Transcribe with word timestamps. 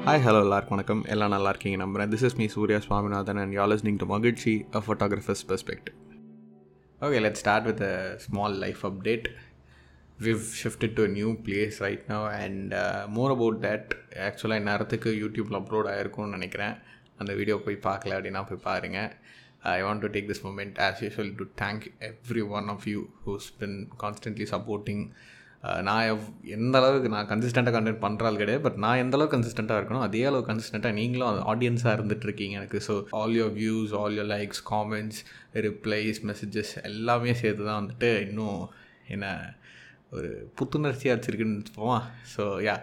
Hi 0.00 0.22
hello 0.24 0.38
எல்லாருக்கும் 0.40 0.76
வணக்கம். 0.76 1.04
எல்லாம் 1.04 1.30
நல்லா 1.30 1.48
இருக்கீங்க 1.48 1.76
நம்புறேன். 1.84 2.10
This 2.12 2.22
is 2.22 2.36
me 2.36 2.46
Surya 2.46 2.78
Swaminathan 2.78 3.36
and 3.36 3.52
you 3.52 3.62
listening 3.62 3.96
to 3.96 4.06
மகிழ்ச்சி 4.06 4.64
a 4.74 4.80
photographer's 4.86 5.42
perspective 5.48 5.88
okay 7.00 7.20
let 7.20 7.34
start 7.34 7.64
with 7.64 7.82
a 7.82 8.18
small 8.24 8.56
life 8.64 8.86
update 8.86 9.26
we've 10.18 10.42
shifted 10.62 10.92
to 10.92 11.06
new 11.06 11.30
place 11.46 11.78
right 11.78 12.04
now 12.08 12.26
and 12.44 12.74
more 13.16 13.30
about 13.30 13.60
that 13.66 13.92
ஆக்சுவலாக 14.28 14.66
நேரத்துக்கு 14.70 15.12
யூடியூப்பில் 15.22 15.58
upload 15.60 15.90
ஆகிருக்கும்னு 15.94 16.36
நினைக்கிறேன். 16.38 16.74
அந்த 17.18 17.34
video 17.34 17.58
போய் 17.66 17.78
பார்க்கல 17.88 18.16
அப்படின்னா 18.18 18.42
போய் 18.48 18.64
பாருங்கள் 18.64 19.10
I 19.76 19.82
want 19.82 19.98
to 19.98 20.10
take 20.16 20.30
this 20.30 20.44
moment 20.46 20.78
as 20.88 21.02
usual 21.06 21.34
to 21.40 21.44
thank 21.64 21.84
every 22.10 22.48
one 22.58 22.68
of 22.74 22.88
you 22.92 23.02
who's 23.26 23.48
been 23.58 23.88
constantly 24.04 24.48
supporting 24.54 25.04
நான் 25.82 26.10
எவ் 26.10 26.20
எந்த 26.42 26.78
அளவுக்கு 26.78 27.08
நான் 27.08 27.28
கன்சிஸ்டண்ட்டாக 27.28 27.74
கண்டென்ட் 27.76 28.02
பண்ணுறாள் 28.02 28.36
கிடையாது 28.36 28.60
பட் 28.60 28.74
நான் 28.74 28.96
எந்த 28.96 29.16
அளவுக்கு 29.16 29.38
கன்சிஸ்டண்ட்டாக 29.38 29.80
இருக்கணும் 29.82 30.00
அதே 30.00 30.24
அளவுக்கு 30.24 30.52
கன்சிஸ்டண்ட்டாக 30.52 30.92
நீங்களும் 30.92 31.28
ஆடியன்ஸாக 31.28 31.94
இருந்துகிட்ருக்கீங்க 31.98 32.50
எனக்கு. 32.50 32.82
So 32.86 33.04
all 33.10 33.32
your 33.32 33.54
views 33.54 33.98
all 33.98 34.12
your 34.12 34.30
likes 34.30 34.62
comments 34.70 35.20
replies 35.52 36.20
messages 36.26 36.82
எல்லாமே 36.82 37.34
சேர்த்து 37.34 37.64
தான் 37.64 37.86
வந்துட்டு 37.86 38.28
இன்னும் 38.28 38.70
என்ன 39.08 39.54
ஒரு 40.10 40.52
புத்துணர்ச்சியாக 40.60 41.18
வச்சுருக்குன்னு 41.18 41.64
போமா 41.76 42.00
ஸோ 42.36 42.38
யா 42.38 42.76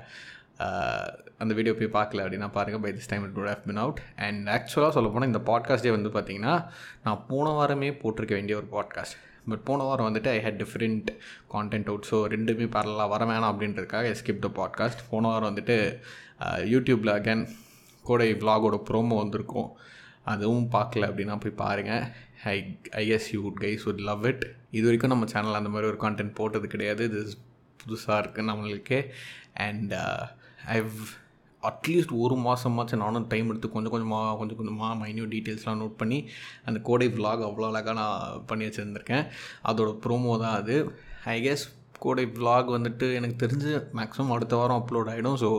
அந்த 1.37 1.53
வீடியோ 1.53 1.75
போய் 1.75 2.03
பார்க்கல 2.03 2.23
அப்படின்னா 2.25 2.51
பாருங்கள் 2.51 2.81
by 2.81 3.01
this 3.01 3.07
time 3.07 3.23
it 3.23 3.35
would 3.35 3.47
have 3.47 3.65
been 3.65 3.77
out 3.77 4.01
and 4.15 4.47
ஆக்சுவலாக 4.47 4.89
சொல்ல 4.89 5.09
போனால் 5.09 5.31
இந்த 5.33 5.39
பாட்காஸ்டே 5.39 5.89
வந்து 5.89 6.09
பார்த்திங்கன்னா 6.09 6.65
நான் 7.03 7.25
போன 7.27 7.49
வாரமே 7.49 7.91
போட்டிருக்க 7.91 8.31
வேண்டிய 8.31 8.57
ஒரு 8.57 8.67
பாட்காஸ்ட் 8.71 9.27
பட் 9.47 9.63
போன 9.63 9.83
வாரம் 9.83 10.07
வந்துட்டு 10.09 10.29
I 10.29 10.39
had 10.45 10.59
different 10.63 11.09
content 11.53 11.89
out 11.91 12.07
so 12.11 12.17
ரெண்டுமே 12.35 12.67
பரலாம் 12.75 13.09
வர 13.09 13.25
வேணாம் 13.25 13.51
அப்படின்றதுக்காக 13.53 14.15
ஸ்கிப் 14.21 14.45
த 14.45 14.51
பாட்காஸ்ட் 14.59 15.03
போன 15.09 15.27
வாரம் 15.27 15.55
வந்துட்டு 15.55 15.77
யூடியூப்பில் 16.73 17.13
அகேன் 17.17 17.49
கோடை 18.03 18.33
விலாகோட 18.33 18.75
ப்ரோமோ 18.89 19.15
வந்திருக்கும். 19.17 19.69
அதுவும் 20.23 20.67
பார்க்கல 20.71 21.07
அப்படின்னா 21.09 21.39
போய் 21.39 21.59
பாருங்கள் 21.63 22.03
I 22.43 22.77
I 22.91 23.07
yes 23.07 23.33
you 23.33 23.41
good 23.41 23.61
guys 23.63 23.85
would 23.89 24.01
love 24.09 24.25
it 24.25 24.43
இது 24.71 24.83
வரைக்கும் 24.83 25.09
நம்ம 25.09 25.25
சேனல் 25.25 25.53
அந்த 25.53 25.69
மாதிரி 25.69 25.89
ஒரு 25.91 25.99
கான்டென்ட் 26.05 26.33
போட்டது 26.33 26.67
கிடையாது. 26.67 27.03
இது 27.03 27.21
புதுசாக 27.79 28.19
இருக்குது 28.21 28.49
நம்மளுக்கு. 28.51 28.99
அண்ட் 29.53 29.93
ஐவ் 30.67 30.85
uh, 30.85 31.09
அட்லீஸ்ட் 31.63 32.13
ஒரு 32.23 32.35
மாதமாச்சும் 32.45 33.03
நானும் 33.03 33.27
டைம் 33.31 33.49
எடுத்து 33.51 33.69
கொஞ்சம் 33.73 33.93
கொஞ்சமாக 33.95 34.35
கொஞ்சம் 34.41 34.59
கொஞ்சமாக 34.59 34.99
மைன்யூட் 35.01 35.33
டீட்டெயில்ஸ்லாம் 35.35 35.81
நோட் 35.81 35.99
பண்ணி 36.01 36.19
அந்த 36.67 36.79
கோடை 36.89 37.07
விலாக் 37.17 37.43
அவ்வளோ 37.47 37.67
அழகாக 37.71 37.95
நான் 38.01 38.45
பண்ணி 38.51 38.65
வச்சுருந்துருக்கேன். 38.67 39.25
அதோட 39.71 39.91
ப்ரோமோ 40.05 40.37
தான் 40.45 40.57
அது. 40.61 40.77
ஐ 41.35 41.35
கெஸ் 41.47 41.65
கோடை 42.05 42.25
விலாக் 42.37 42.69
வந்துட்டு 42.75 43.07
எனக்கு 43.19 43.35
தெரிஞ்சு 43.45 43.71
மேக்ஸிமம் 43.99 44.33
அடுத்த 44.35 44.55
வாரம் 44.55 44.79
அப்லோட் 44.81 45.11
ஆகிடும் 45.13 45.39
ஸோ 45.43 45.49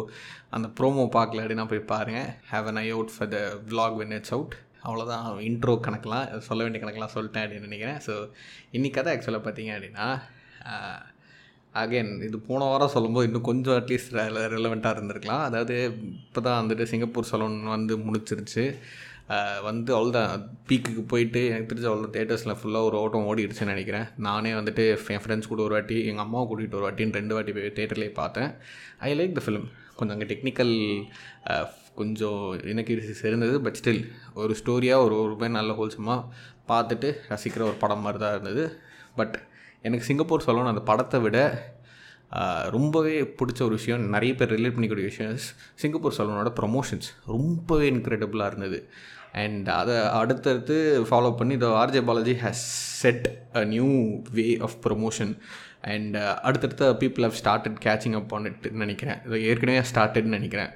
அந்த 0.57 0.69
ப்ரோமோ 0.79 1.05
பார்க்கல 1.19 1.43
அப்படின்னா 1.45 1.67
போய் 1.73 1.89
பாருங்கள் 1.93 2.31
have 2.53 2.69
an 2.73 2.81
eye 2.85 2.87
out 2.97 3.15
for 3.17 3.33
the 3.37 3.41
vlog 3.71 3.99
when 4.01 4.17
it's 4.19 4.35
out 4.37 4.57
அவ்வளோதான் 4.87 5.25
இன்ட்ரோ 5.51 5.75
கணக்கெலாம் 5.87 6.29
சொல்ல 6.49 6.61
வேண்டிய 6.65 6.83
கணக்கெலாம் 6.85 7.15
சொல்லிட்டேன் 7.17 7.45
அப்படின்னு 7.45 7.69
நினைக்கிறேன். 7.71 8.01
ஸோ 8.07 8.15
இன்றைக்கி 8.77 8.97
கதை 8.99 9.13
ஆக்சுவலாக 9.17 9.45
பார்த்தீங்க 9.47 9.73
அப்படின்னா 9.77 10.07
அகைன் 11.75 12.11
இது 12.27 12.37
போன 12.49 12.69
வாரம் 12.71 12.93
சொல்லும்போது 12.95 13.27
இன்னும் 13.29 13.49
கொஞ்சம் 13.49 13.77
அட்லீஸ்ட் 13.81 14.15
ரெலவெண்ட்டாக 14.57 14.95
இருந்திருக்கலாம். 14.97 15.45
அதாவது 15.49 15.75
இப்போ 16.27 16.41
தான் 16.47 16.59
வந்துட்டு 16.61 16.85
சிங்கப்பூர் 16.93 17.31
சலூன் 17.31 17.59
வந்து 17.77 17.97
முடிச்சிருச்சு. 18.07 18.65
வந்து 19.67 19.91
அவ்வளோ 19.97 20.13
தான் 20.17 20.31
பீக்குக்கு 20.69 21.03
போயிட்டு 21.13 21.41
எனக்கு 21.51 21.71
தெரிஞ்ச 21.73 21.89
அவ்வளோ 21.91 22.09
தேட்டர்ஸில் 22.17 22.57
ஃபுல்லாக 22.61 22.89
ஒரு 22.89 22.97
ஓட்டம் 23.03 23.27
ஓடிடுச்சுன்னு 23.33 23.75
நினைக்கிறேன். 23.75 24.07
நானே 24.27 24.53
வந்துட்டு 24.59 24.85
என் 25.17 25.23
ஃப்ரெண்ட்ஸ் 25.25 25.51
கூட 25.53 25.61
ஒரு 25.67 25.75
வாட்டி 25.77 25.99
எங்கள் 26.11 26.25
அம்மாவை 26.25 26.45
கூட்டிகிட்டு 26.51 26.79
ஒரு 26.79 26.87
வாட்டின்னு 26.87 27.19
ரெண்டு 27.21 27.37
வாட்டி 27.37 27.53
போய் 27.59 27.77
தேட்டர்லேயே 27.79 28.13
பார்த்தேன். 28.23 28.51
ஐ 29.09 29.11
லைக் 29.21 29.37
த 29.39 29.43
ஃபிலிம் 29.47 29.69
கொஞ்சம் 29.99 30.15
அங்கே 30.17 30.29
டெக்னிக்கல் 30.33 30.75
கொஞ்சம் 32.01 32.43
எனக்கு 32.73 32.93
இருந்தது 33.31 33.57
பட் 33.67 33.79
ஸ்டில் 33.81 34.03
ஒரு 34.43 34.53
ஸ்டோரியாக 34.61 35.05
ஒரு 35.07 35.15
ஒரு 35.25 35.37
பேர் 35.43 35.59
நல்ல 35.61 35.73
ஹோல்சமாக 35.81 36.21
பார்த்துட்டு 36.71 37.09
ரசிக்கிற 37.33 37.63
ஒரு 37.71 37.79
படம் 37.85 38.05
மாதிரி 38.07 38.21
தான் 38.25 38.35
இருந்தது. 38.37 38.65
பட் 39.19 39.37
எனக்கு 39.83 40.09
சிங்கப்பூர் 40.09 40.47
சொல்லணும் 40.47 40.73
அந்த 40.73 40.83
படத்தை 40.91 41.21
விட 41.27 41.39
ரொம்பவே 42.77 43.15
பிடிச்ச 43.39 43.61
ஒரு 43.69 43.75
விஷயம் 43.79 44.03
நிறைய 44.17 44.33
பேர் 44.41 44.53
ரிலேட் 44.57 44.75
பண்ணிக்கூடிய 44.75 45.09
விஷயம் 45.13 45.39
சிங்கப்பூர் 45.83 46.17
சலூனோட 46.19 46.51
ப்ரொமோஷன்ஸ் 46.61 47.09
ரொம்பவே 47.35 47.87
இன்க்ரெடிபிளாக 47.91 48.51
இருந்தது. 48.53 48.79
அண்ட் 49.43 49.69
அதை 49.79 49.97
அடுத்தடுத்து 50.21 50.77
ஃபாலோ 51.09 51.31
பண்ணி 51.41 51.57
the 51.65 51.67
RJ 51.81 52.03
Balaji 52.05 52.35
has 52.45 52.63
set 53.03 53.27
a 53.57 53.65
new 53.75 53.89
way 54.39 54.47
of 54.67 54.79
promotion 54.87 55.35
and 55.93 56.17
அடுத்தடுத்த 56.47 56.87
people 57.03 57.27
have 57.27 57.39
started 57.43 57.77
catching 57.85 58.17
up 58.19 58.31
பண்ணிட்டு 58.33 58.71
நினைக்கிறேன். 58.83 59.21
இது 59.27 59.45
ஏற்கனவே 59.51 59.83
ஸ்டார்டட்னு 59.91 60.37
நினைக்கிறேன். 60.39 60.73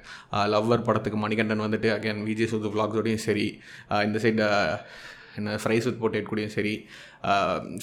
லவ்வர் 0.53 0.87
படத்துக்கு 0.87 1.19
மணிகண்டன் 1.25 1.65
வந்துட்டு 1.65 1.89
அகேன் 1.95 2.23
விஜய் 2.29 2.51
சுது 2.53 2.71
விளாக்ஸோடையும் 2.75 3.25
சரி. 3.27 3.47
இந்த 4.07 4.19
சைடு 4.23 4.47
என்ன 5.37 5.55
ஃப்ரைஸ் 5.55 5.87
வித் 5.87 5.99
போட்டேட் 6.01 6.29
கூடயும் 6.29 6.53
சரி 6.57 6.73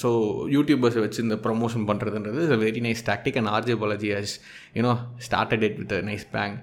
ஸோ 0.01 0.09
யூடியூபர்ஸை 0.47 1.01
வச்சு 1.01 1.19
இந்த 1.21 1.37
ப்ரொமோஷன் 1.45 1.85
பண்ணுறதுன்றது 1.89 2.41
is 2.45 2.55
a 2.57 2.59
very 2.65 2.81
nice 2.81 3.03
tactic 3.09 3.37
and 3.37 3.51
RJ 3.51 3.75
Balaji 3.75 4.11
has 4.13 4.35
you know 4.75 4.93
started 5.27 5.65
it 5.69 5.77
with 5.77 5.95
nice 6.05 6.27
bang 6.31 6.55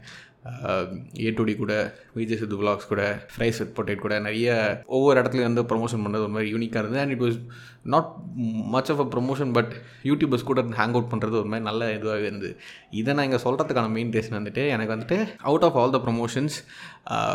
ஏடுடி 1.29 1.57
கூட 1.57 1.73
விஜய் 2.15 2.39
சித்து 2.39 2.57
விலாக்ஸ் 2.61 2.87
கூட 2.89 3.03
ஃப்ரைஸ் 3.33 3.59
வித் 3.59 3.75
பொட்டேட் 3.79 4.05
கூட 4.05 4.19
நிறைய 4.19 4.53
ஒவ்வொரு 4.87 5.23
இடத்துலையும் 5.23 5.49
வந்து 5.49 5.63
ப்ரொமோஷன் 5.63 6.03
பண்ணுறது 6.05 6.27
ஒரு 6.27 6.29
மாதிரி 6.29 6.53
யூனிக்காக 6.55 6.83
இருந்தது. 6.83 7.01
And 7.01 7.11
it 7.11 7.23
was 7.23 7.39
not 7.83 8.09
much 8.75 8.91
of 8.91 9.01
a 9.01 9.07
promotion 9.15 9.53
but 9.53 9.73
YouTubers 10.03 10.49
கூட 10.51 10.63
ஹேங் 10.63 10.95
அவுட் 10.97 11.11
பண்ணுறது 11.13 11.37
ஒரு 11.43 11.45
மாதிரி 11.45 11.67
நல்ல 11.69 11.91
இதுவாகவே 11.97 12.29
இருந்தது. 12.31 12.57
இதை 12.91 13.15
நான் 13.15 13.25
இங்கே 13.25 13.43
சொல்கிறதுக்கான 13.45 13.91
மெயின் 13.91 14.11
ரீசன் 14.11 14.39
வந்துட்டு 14.39 14.69
எனக்கு 14.69 14.95
வந்துட்டு 14.95 15.19
out 15.43 15.63
of 15.63 15.77
all 15.77 15.91
the 15.91 16.01
promotions 16.07 16.57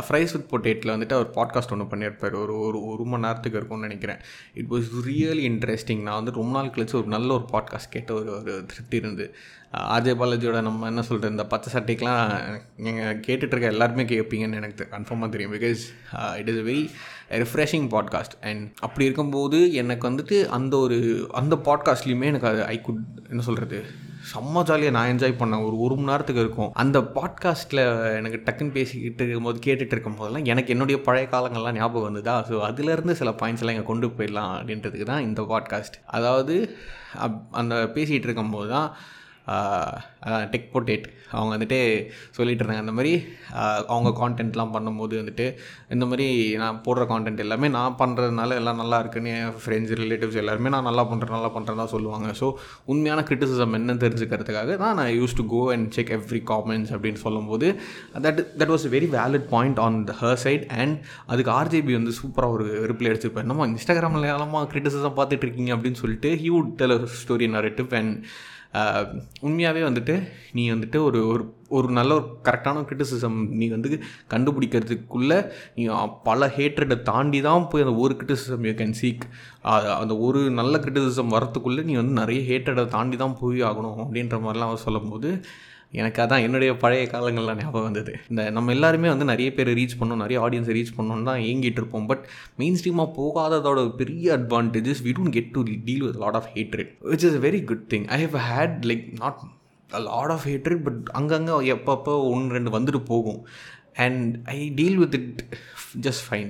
fries 0.07 0.33
with 0.35 0.49
பொட்டேட்டில் 0.53 0.94
வந்துட்டு 0.95 1.15
அவர் 1.17 1.29
பாட்காஸ்ட் 1.29 1.71
ஒன்று 1.71 1.91
பண்ணியிருப்பார். 1.94 2.35
ஒரு 2.44 2.59
ஒரு 2.59 2.79
ஒரு 2.85 3.03
மணி 3.03 3.25
நேரத்துக்கு 3.27 3.57
இருக்கும்னு 3.57 3.88
நினைக்கிறேன். 3.88 4.21
இட் 4.53 4.69
வாஸ் 4.69 4.89
ரியலி 5.09 5.45
இன்ட்ரெஸ்டிங் 5.51 6.01
நான் 6.01 6.19
வந்து 6.23 6.31
ரொம்ப 6.31 6.53
நாள் 6.61 6.73
கழிச்சு 6.75 6.95
ஒரு 6.95 7.07
நல்ல 7.07 7.33
ஒரு 7.33 7.45
பாட்காஸ்ட் 7.53 7.94
கேட்ட 7.95 8.13
ஒரு 8.13 8.31
ஒரு 8.31 8.65
திருப்தி 8.65 8.97
இருந்து 8.97 9.35
ஆர்ஜே 9.96 10.13
பாலாஜியோட 10.19 10.62
நம்ம 10.62 10.88
என்ன 10.88 11.02
சொல்கிறது 11.02 11.34
இந்த 11.36 11.46
பச்சை 11.46 11.69
சட்டைக்கெலாம் 11.74 12.24
நீங்கள் 12.78 13.19
கேட்டுட்ருக்க 13.28 13.74
எல்லாருமே 13.74 14.03
கேட்பீங்கன்னு 14.03 14.59
எனக்கு 14.62 14.88
கன்ஃபார்மாக 14.91 15.30
தெரியும். 15.30 15.53
Because 15.53 15.84
it 16.40 16.50
is 16.50 16.62
very 16.69 16.84
refreshing 17.44 17.88
podcast 17.94 18.36
and 18.41 18.63
அப்படி 18.80 19.06
இருக்கும்போது 19.06 19.59
எனக்கு 19.74 20.09
வந்துட்டு 20.09 20.40
அந்த 20.58 20.78
ஒரு 20.78 20.97
அந்த 21.34 21.56
பாட்காஸ்ட்லேயுமே 21.68 22.30
எனக்கு 22.34 22.47
அது 22.47 22.62
ஐ 22.66 22.81
குட் 22.81 23.02
என்ன 23.30 23.41
சொல்கிறது 23.41 23.80
செம்ம 24.31 24.62
ஜாலியாக 24.63 24.94
நான் 24.96 25.09
என்ஜாய் 25.13 25.40
பண்ணேன். 25.40 25.63
ஒரு 25.66 25.75
ஒரு 25.80 25.96
மணி 25.96 26.09
நேரத்துக்கு 26.12 26.42
இருக்கும். 26.42 26.72
அந்த 26.74 27.00
பாட்காஸ்ட்டில் 27.16 27.81
எனக்கு 28.18 28.38
டக்குன்னு 28.46 28.72
பேசிக்கிட்டு 28.72 29.24
இருக்கும்போது 29.24 29.59
கேட்டுட்டு 29.66 29.94
இருக்கும் 29.96 30.16
போதெல்லாம் 30.16 30.46
எனக்கு 30.46 30.74
என்னுடைய 30.74 31.02
பழைய 31.02 31.28
காலங்கள்லாம் 31.31 31.72
ஞாபகம் 31.72 32.07
வந்ததா? 32.09 32.36
ஸோ 32.50 32.56
அதுலேருந்து 32.69 33.12
சில 33.12 33.31
பாயிண்ட்ஸ் 33.42 33.63
எல்லாம் 33.63 33.75
இங்கே 33.75 33.88
கொண்டு 33.88 34.07
போயிடலாம் 34.07 34.53
அப்படின்றதுக்கு 34.59 35.03
தான் 35.03 35.22
இந்த 35.22 35.42
பாட்காஸ்ட் 35.42 35.97
அதாவது 36.06 36.56
அந்த 37.52 37.75
பேசிகிட்டு 37.96 38.30
இருக்கும்போது 38.30 38.69
தான் 38.69 38.90
டெக் 40.51 40.67
பொட்டேட் 40.73 41.06
அவங்க 41.31 41.51
வந்துட்டு 41.56 41.78
சொல்லிகிட்டு 42.38 42.61
இருந்தாங்க 42.61 42.83
அந்த 42.85 42.91
மாதிரி 42.91 43.11
அவங்க 43.88 44.09
கான்டென்ட்லாம் 44.19 44.73
பண்ணும்போது 44.75 45.16
வந்துட்டு 45.22 45.45
இந்த 45.89 46.06
மாதிரி 46.06 46.28
நான் 46.61 46.81
போடுற 46.85 47.03
கான்டென்ட் 47.11 47.44
எல்லாமே 47.45 47.67
நான் 47.67 47.97
பண்ணுறதுனால 48.00 48.56
எல்லாம் 48.56 48.75
நல்லா 48.75 49.00
இருக்குன்னு 49.00 49.31
என் 49.38 49.53
ஃப்ரெண்ட்ஸ் 49.63 49.94
ரிலேட்டிவ்ஸ் 50.01 50.39
எல்லாருமே 50.44 50.69
நான் 50.69 50.88
நல்லா 50.89 51.03
பண்ணுறேன் 51.11 51.35
நல்லா 51.38 51.51
பண்ணுறேன் 51.56 51.81
தான் 51.81 51.91
சொல்லுவாங்க. 51.95 52.29
ஸோ 52.41 52.50
உண்மையான 52.85 53.23
கிரிட்டிசிசம் 53.29 53.75
என்னன்னு 53.79 54.03
தெரிஞ்சுக்கிறதுக்காக 54.06 54.78
தான் 54.83 54.97
நான் 55.01 55.13
use 55.19 55.38
to 55.39 55.45
go 55.56 55.62
and 55.75 55.88
check 55.91 56.13
every 56.17 56.41
comments 56.53 56.94
அப்படின்னு 56.95 57.22
சொல்லும்போது 57.25 57.69
that 58.27 58.44
that 58.59 58.73
was 58.75 58.88
very 58.95 59.09
valid 59.17 59.47
point 59.56 59.79
on 59.79 60.00
the 60.03 60.16
her 60.22 60.41
side 60.45 60.66
and 60.81 60.97
அதுக்கு 61.27 61.53
ஆர்ஜேபி 61.59 61.95
வந்து 62.00 62.16
சூப்பராக 62.22 62.57
ஒரு 62.57 62.67
ரிப்ளை 62.94 63.09
அடிச்சுப்பேன் 63.13 63.50
நம்ம 63.51 63.67
இன்ஸ்டாகிராமில் 63.67 64.31
எல்லாமா 64.35 64.62
கிரிட்டிசிசம் 64.73 65.17
பார்த்துட்டு 65.22 65.47
இருக்கீங்க 65.47 65.73
அப்படின்னு 65.75 66.01
சொல்லிட்டு 66.03 66.31
who'd 66.44 66.66
would 66.66 66.77
tell 66.77 67.07
story 67.22 67.47
narrative 67.56 67.91
and 67.97 68.13
உண்மையாகவே 69.41 69.81
வந்துட்டு 69.81 70.16
நீ 70.52 70.63
வந்துட்டு 70.72 70.97
ஒரு 71.02 71.19
ஒரு 71.28 71.44
ஒரு 71.69 71.88
நல்ல 71.89 72.12
ஒரு 72.13 72.25
கரெக்டான 72.44 72.81
கிரிட்டிசிசம் 72.81 73.38
நீ 73.51 73.66
வந்து 73.69 74.00
கண்டுபிடிக்கிறதுக்குள்ளே 74.30 75.38
நீ 75.75 75.83
பல 76.24 76.48
ஹேட்ரடை 76.57 76.98
தாண்டி 77.04 77.39
தான் 77.42 77.68
போய் 77.68 77.86
அந்த 77.86 77.95
ஒரு 77.98 78.13
கிரிட்டிசிசம் 78.13 78.66
யூ 78.66 78.74
கேன் 78.74 78.98
சீக் 79.01 79.24
அந்த 79.95 80.16
ஒரு 80.19 80.42
நல்ல 80.51 80.77
கிரிட்டிசிசம் 80.77 81.36
வரத்துக்குள்ளே 81.36 81.83
நீ 81.83 81.95
வந்து 81.95 82.16
நிறைய 82.22 82.42
ஹேட்ரடை 82.50 82.86
தாண்டி 82.88 83.18
தான் 83.18 83.39
போய் 83.39 83.62
ஆகணும் 83.62 84.01
அப்படின்ற 84.01 84.38
மாதிரிலாம் 84.39 84.72
அவர் 84.72 84.86
சொல்லும்போது 84.86 85.31
எனக்கு 86.00 86.19
அதான் 86.24 86.44
என்னுடைய 86.45 86.71
பழைய 86.83 87.03
காலங்களில் 87.13 87.59
ஞாபகம் 87.62 87.88
வந்தது. 87.88 88.13
இந்த 88.31 88.42
நம்ம 88.56 88.71
எல்லாருமே 88.75 89.07
வந்து 89.13 89.27
நிறைய 89.31 89.50
பேர் 89.57 89.71
ரீச் 89.80 89.97
பண்ணோம் 90.00 90.21
நிறைய 90.24 90.38
ஆடியன்ஸை 90.45 90.75
ரீச் 90.77 90.95
பண்ணோம் 90.97 91.27
தான் 91.30 91.42
ஏங்கிட்டு 91.50 91.81
இருப்போம். 91.81 92.07
பட் 92.12 92.24
மெயின் 92.62 92.77
ஸ்ட்ரீமாக 92.81 93.09
போகாததோட 93.19 93.83
பெரிய 94.01 94.38
advantages 94.38 95.03
we 95.07 95.13
don't 95.19 95.36
get 95.38 95.53
to 95.57 95.63
deal 95.89 96.06
with 96.07 96.19
lot 96.25 96.39
of 96.42 96.50
hatred 96.56 96.92
which 97.12 97.25
is 97.30 97.38
a 97.39 97.44
very 97.47 97.62
good 97.71 97.86
thing 97.94 98.07
I 98.18 98.19
have 98.25 98.38
had 98.50 98.77
like 98.92 99.06
not 99.24 99.39
a 99.89 100.01
lot 100.09 100.33
of 100.36 100.45
hatred 100.51 100.83
but 100.89 101.01
அங்கங்கே 101.21 101.57
எப்பப்போ 101.75 102.15
ஒன்று 102.33 102.56
ரெண்டு 102.57 102.75
வந்துட்டு 102.77 103.01
போகும். 103.13 103.42
And 104.06 104.24
I 104.56 104.59
deal 104.80 104.97
with 105.01 105.18
it 105.18 105.44
just 106.06 106.24
fine 106.27 106.50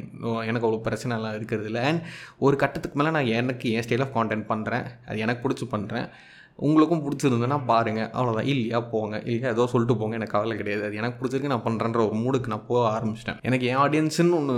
எனக்கு 0.50 0.68
அவ்வளோ 0.68 0.80
பிரச்சனைலாம் 0.88 1.36
இருக்கிறது 1.39 1.68
இல்லை. 1.71 1.81
அண்ட் 1.89 2.01
ஒரு 2.45 2.56
கட்டத்துக்கு 2.63 2.97
மேலே 3.00 3.12
நான் 3.18 3.33
எனக்கு 3.42 3.74
என் 3.75 3.86
ஸ்டைல் 3.88 4.03
ஆஃப் 4.06 4.15
கான்டென்ட் 4.18 4.47
பண்ணுறேன் 4.53 4.86
அது 5.09 5.19
எனக்கு 5.25 5.44
பிடிச்சி 5.45 5.68
பண்ணுறேன் 5.74 6.07
உங்களுக்கும் 6.56 7.04
பிடிச்சிருந்ததுன்னா 7.06 7.57
பாருங்கள் 7.66 8.12
அவ்வளோதான் 8.18 8.50
இல்லையா 8.54 8.80
போங்க. 8.94 9.16
இல்லையா 9.25 9.50
ஏதோ 9.50 9.68
சொல்லிட்டு 9.72 9.98
போங்க. 10.00 10.16
எனக்கு 10.16 10.36
கவலை 10.38 10.57
கிடையாது. 10.57 10.84
அது 10.86 10.96
எனக்கு 10.96 11.19
பிடிச்சிருக்கு. 11.22 11.52
நான் 11.54 11.66
பண்ணுறேன்ற 11.66 12.02
ஒரு 12.07 12.16
மூடுக்கு 12.24 12.48
நான் 12.48 12.68
போக 12.68 12.84
ஆரம்பிச்சிட்டேன். 12.98 13.42
எனக்கு 13.42 13.66
என் 13.66 13.84
ஆடியன்ஸுன்னு 13.86 14.40
ஒன்று 14.40 14.57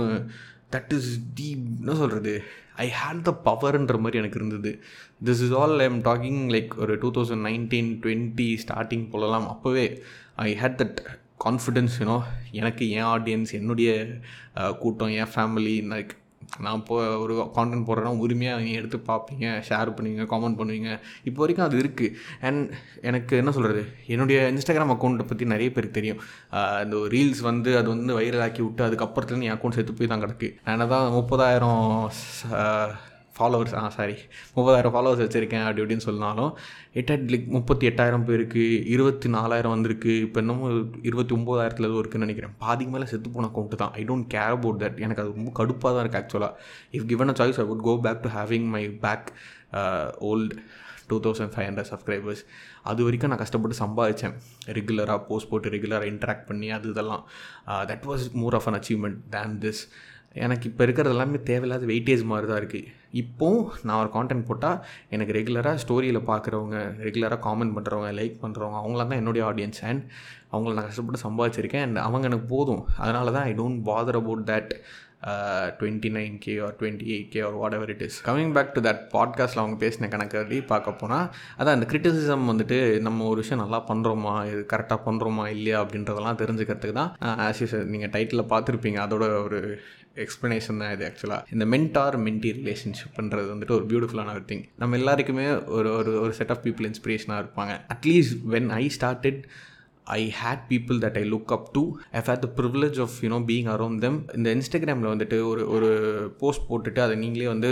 தட் 0.74 0.92
இஸ் 0.96 1.12
டீப் 1.40 1.66
என்ன 1.80 1.94
சொல்கிறது 1.94 2.42
ஐ 2.76 2.86
ஹேட் 3.02 3.22
த 3.28 3.32
பவர்ன்ற 3.44 3.98
மாதிரி 3.98 4.18
எனக்கு 4.22 4.38
இருந்தது. 4.40 4.72
This 5.24 5.42
is 5.44 5.54
all 5.60 5.78
I 5.78 5.86
am 5.90 6.02
talking 6.02 6.42
like 6.54 6.74
ஒரு 6.76 6.98
two 6.98 7.10
thousand 7.10 7.44
nineteen 7.48 7.90
twenty 8.04 8.48
starting 8.64 9.06
போலலாம். 9.12 9.48
அப்போவே 9.54 9.86
I 10.34 10.54
had 10.60 10.78
that 10.82 11.00
confidence 11.44 11.96
you know 11.98 12.18
எனக்கு 12.60 12.90
என் 12.90 13.08
ஆடியன்ஸ் 13.14 13.52
என்னுடைய 13.58 13.90
கூட்டம் 14.78 15.08
என் 15.08 15.32
ஃபேமிலி 15.34 15.76
லைக் 15.92 16.14
நான் 16.64 16.78
இப்போ 16.80 16.96
ஒரு 17.22 17.34
கான்டென்ட் 17.56 17.86
போடுறேன்னா 17.88 18.12
உரிமையாக 18.24 18.60
நீங்கள் 18.62 18.78
எடுத்து 18.80 18.98
பார்ப்பீங்க 19.10 19.46
ஷேர் 19.68 19.94
பண்ணுவீங்க 19.96 20.24
காமெண்ட் 20.32 20.58
பண்ணுவீங்க. 20.60 20.90
இப்போ 21.28 21.40
வரைக்கும் 21.42 21.66
அது 21.66 21.76
இருக்குது 21.82 22.14
அண்ட் 22.48 22.62
எனக்கு 23.10 23.34
என்ன 23.42 23.52
சொல்கிறது 23.56 23.82
என்னுடைய 24.14 24.38
இன்ஸ்டாகிராம் 24.52 24.94
அக்கௌண்ட்டை 24.94 25.26
பற்றி 25.30 25.46
நிறைய 25.54 25.70
பேருக்கு 25.76 25.98
தெரியும். 26.00 26.22
இந்த 26.84 27.02
ரீல்ஸ் 27.16 27.42
வந்து 27.50 27.72
அது 27.80 27.88
வந்து 27.94 28.18
வைரல் 28.20 28.44
ஆக்கி 28.46 28.62
விட்டு 28.66 28.86
அதுக்கப்புறத்துலேருந்து 28.88 29.50
என் 29.50 29.56
அக்கௌண்ட் 29.56 29.78
சேர்த்து 29.78 29.98
போய் 30.00 30.12
தான் 30.14 30.24
கிடக்கு. 30.24 30.50
நான் 30.68 30.92
தான் 30.94 31.06
முப்பதாயிரம் 31.18 31.84
ஃபாலோவர்ஸ் 33.38 33.74
ஆ 33.80 33.82
சாரி 33.96 34.16
முப்பதாயிரம் 34.56 34.94
ஃபாலோவர்ஸ் 34.94 35.22
வச்சுருக்கேன் 35.24 35.64
அப்படி 35.66 35.82
இப்படின்னு 35.82 36.06
சொன்னாலும் 36.08 36.50
எட் 37.00 37.12
லைக் 37.32 37.46
முப்பத்தி 37.56 37.84
எட்டாயிரம் 37.90 38.24
போயிருக்கு 38.28 38.64
இருபத்தி 38.94 39.28
நாலாயிரம் 39.36 39.74
வந்திருக்கு 39.74 40.12
இப்போ 40.26 40.40
இன்னமும் 40.44 40.74
இருபத்தி 41.10 41.34
ஒம்போதாயிரத்தில் 41.38 41.88
ஏதோ 41.90 42.00
இருக்குன்னு 42.02 42.26
நினைக்கிறேன். 42.26 42.54
பாதிக்கு 42.64 42.92
மேலே 42.94 43.08
செத்து 43.12 43.30
போன 43.36 43.48
அக்கௌண்ட்டு 43.50 43.80
தான். 43.82 43.94
I 44.00 44.04
don't 44.10 44.28
care 44.34 44.56
about 44.56 44.80
that 44.82 44.98
எனக்கு 45.06 45.22
அது 45.22 45.32
ரொம்ப 45.38 45.52
கடுப்பாக 45.60 45.92
தான் 45.96 46.04
இருக்குது 46.04 46.22
ஆக்சுவலாக 46.22 46.52
if 46.98 47.06
given 47.12 47.32
a 47.34 47.36
choice 47.40 47.60
I 47.64 47.66
would 47.70 47.86
go 47.88 47.94
back 48.08 48.20
to 48.26 48.32
having 48.38 48.68
my 48.76 48.82
back 49.06 49.30
old 50.30 50.60
two 51.10 51.18
thousand 51.26 51.52
five 51.54 51.66
hundred 51.68 51.90
subscribers 51.92 52.42
அது 52.90 53.00
வரைக்கும் 53.06 53.30
நான் 53.32 53.42
கஷ்டப்பட்டு 53.42 53.76
சம்பாதிச்சேன். 53.84 54.34
ரெகுலராக 54.78 55.20
போஸ்ட் 55.28 55.50
போட்டு 55.50 55.74
ரெகுலராக 55.74 56.12
இன்ட்ராக்ட் 56.12 56.46
பண்ணி 56.50 56.70
அது 56.76 56.92
இதெல்லாம். 56.94 57.24
That 57.90 58.06
was 58.10 58.24
more 58.42 58.56
of 58.58 58.68
an 58.70 58.78
achievement 58.80 59.18
than 59.36 59.58
this 59.64 59.82
எனக்கு 60.44 60.66
இப்போ 60.70 60.82
இருக்கிறது 60.86 61.14
எல்லாமே 61.16 61.38
தேவையில்லாத 61.50 61.86
வெயிட்டேஜ் 61.92 62.24
மாதிரி 62.32 62.48
தான் 62.50 62.60
இருக்குது 62.62 62.88
இப்போது 63.10 63.70
நான் 63.82 64.08
ஒரு 64.08 64.10
கான்டென்ட் 64.14 64.44
போட்டால் 64.44 64.84
எனக்கு 65.08 65.32
ரெகுலராக 65.32 65.78
ஸ்டோரியில் 65.86 66.20
பார்க்குறவங்க 66.26 66.76
ரெகுலராக 66.98 67.40
காமெண்ட் 67.42 67.76
பண்ணுறவங்க 67.76 68.10
லைக் 68.20 68.36
பண்ணுறவங்க 68.42 68.78
அவங்களாம் 68.82 69.12
தான் 69.12 69.20
என்னுடைய 69.22 69.46
ஆடியன்ஸ் 69.46 69.80
அண்ட் 69.80 70.04
அவங்கள 70.52 70.72
நான் 70.72 70.84
கஷ்டப்பட்டு 70.84 71.22
சம்பாதிச்சிருக்கேன். 71.28 71.80
அண்ட் 71.80 71.96
அவங்க 71.96 72.26
எனக்கு 72.26 72.46
போதும். 72.46 72.84
அதனால 72.98 73.30
தான் 73.30 73.42
I 73.42 73.52
don't 73.52 73.82
bother 73.82 74.14
about 74.14 74.48
that 74.50 74.72
twenty 75.78 76.10
nine 76.16 76.38
K 76.38 76.52
or 76.58 76.74
twenty 76.80 77.06
eight 77.06 77.30
K 77.30 77.40
or 77.40 77.52
whatever 77.72 77.90
it 77.90 78.02
is 78.02 78.18
coming 78.24 78.52
back 78.52 78.72
to 78.74 78.80
that 78.80 79.02
பாட்காஸ்ட்டில் 79.12 79.62
அவங்க 79.64 79.86
பேசின 79.86 80.08
கணக்கு 80.08 80.62
பார்க்க 80.66 80.92
போனால் 80.92 81.26
அதான் 81.58 81.76
அந்த 81.76 81.86
கிரிட்டிசிசம் 81.92 82.46
வந்துட்டு 82.46 83.00
நம்ம 83.00 83.24
ஒரு 83.24 83.36
விஷயம் 83.36 83.62
நல்லா 83.64 83.80
பண்ணுறோமா 83.88 84.34
இது 84.46 84.62
கரெக்டாக 84.72 85.00
பண்ணுறோமா 85.04 85.46
இல்லையா 85.48 85.78
அப்படின்றதெல்லாம் 85.84 86.40
தெரிஞ்சுக்கிறதுக்கு 86.42 86.92
தான் 86.92 87.12
uh, 87.20 87.36
ஆஸ் 87.46 87.62
யூஸ் 87.62 87.76
நீங்கள் 87.86 88.10
டைட்டில் 88.10 88.50
பார்த்துருப்பீங்க. 88.50 88.98
அதோட 88.98 89.24
ஒரு 89.42 89.78
எக்ஸ்ப்ளனேஷன் 90.16 90.80
தான் 90.82 90.92
இது 90.92 91.04
ஆக்சுவலாக 91.08 91.52
இந்த 91.52 91.64
மென்டார் 91.64 92.16
மென்டி 92.26 92.50
ரிலேஷன்ஷிப்ன்றது 92.60 93.48
வந்துட்டு 93.54 93.70
ஒரு 93.70 93.86
பியூட்டிஃபுல்லான 93.86 94.32
ஒரு 94.32 94.44
திங் 94.46 94.64
நம்ம 94.76 94.96
எல்லாருக்குமே 94.96 95.46
ஒரு 95.50 95.90
ஒரு 95.92 96.12
ஒரு 96.20 96.32
செட் 96.32 96.50
ஆஃப் 96.50 96.62
பீப்புள் 96.64 96.88
இன்ஸ்பிரேஷனாக 96.90 97.42
இருப்பாங்க. 97.44 97.74
At least 97.94 98.36
when 98.46 98.68
I 98.68 98.84
started 98.88 99.42
I 100.16 100.22
had 100.40 100.64
people 100.72 100.98
that 101.04 101.18
I 101.22 101.24
look 101.34 101.54
up 101.56 101.68
to 101.76 101.84
I 102.12 102.22
had 102.28 102.44
the 102.46 102.50
privilege 102.58 102.98
of 103.04 103.16
you know 103.26 103.40
being 103.52 103.70
around 103.76 104.02
them 104.06 104.18
இந்த 104.40 104.50
இன்ஸ்டாகிராமில் 104.58 105.12
வந்துட்டு 105.14 105.38
ஒரு 105.52 105.64
ஒரு 105.76 105.90
போஸ்ட் 106.42 106.68
போட்டுட்டு 106.68 107.02
அதை 107.06 107.16
நீங்களே 107.24 107.48
வந்து 107.54 107.70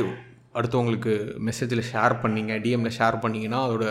அடுத்தவங்களுக்கு 0.59 1.15
மெசேஜில் 1.47 1.83
ஷேர் 1.89 2.15
பண்ணிங்க 2.23 2.53
டிஎம்மில் 2.65 2.95
ஷேர் 2.99 3.17
பண்ணிங்கன்னா 3.23 3.59
அதோட 3.67 3.87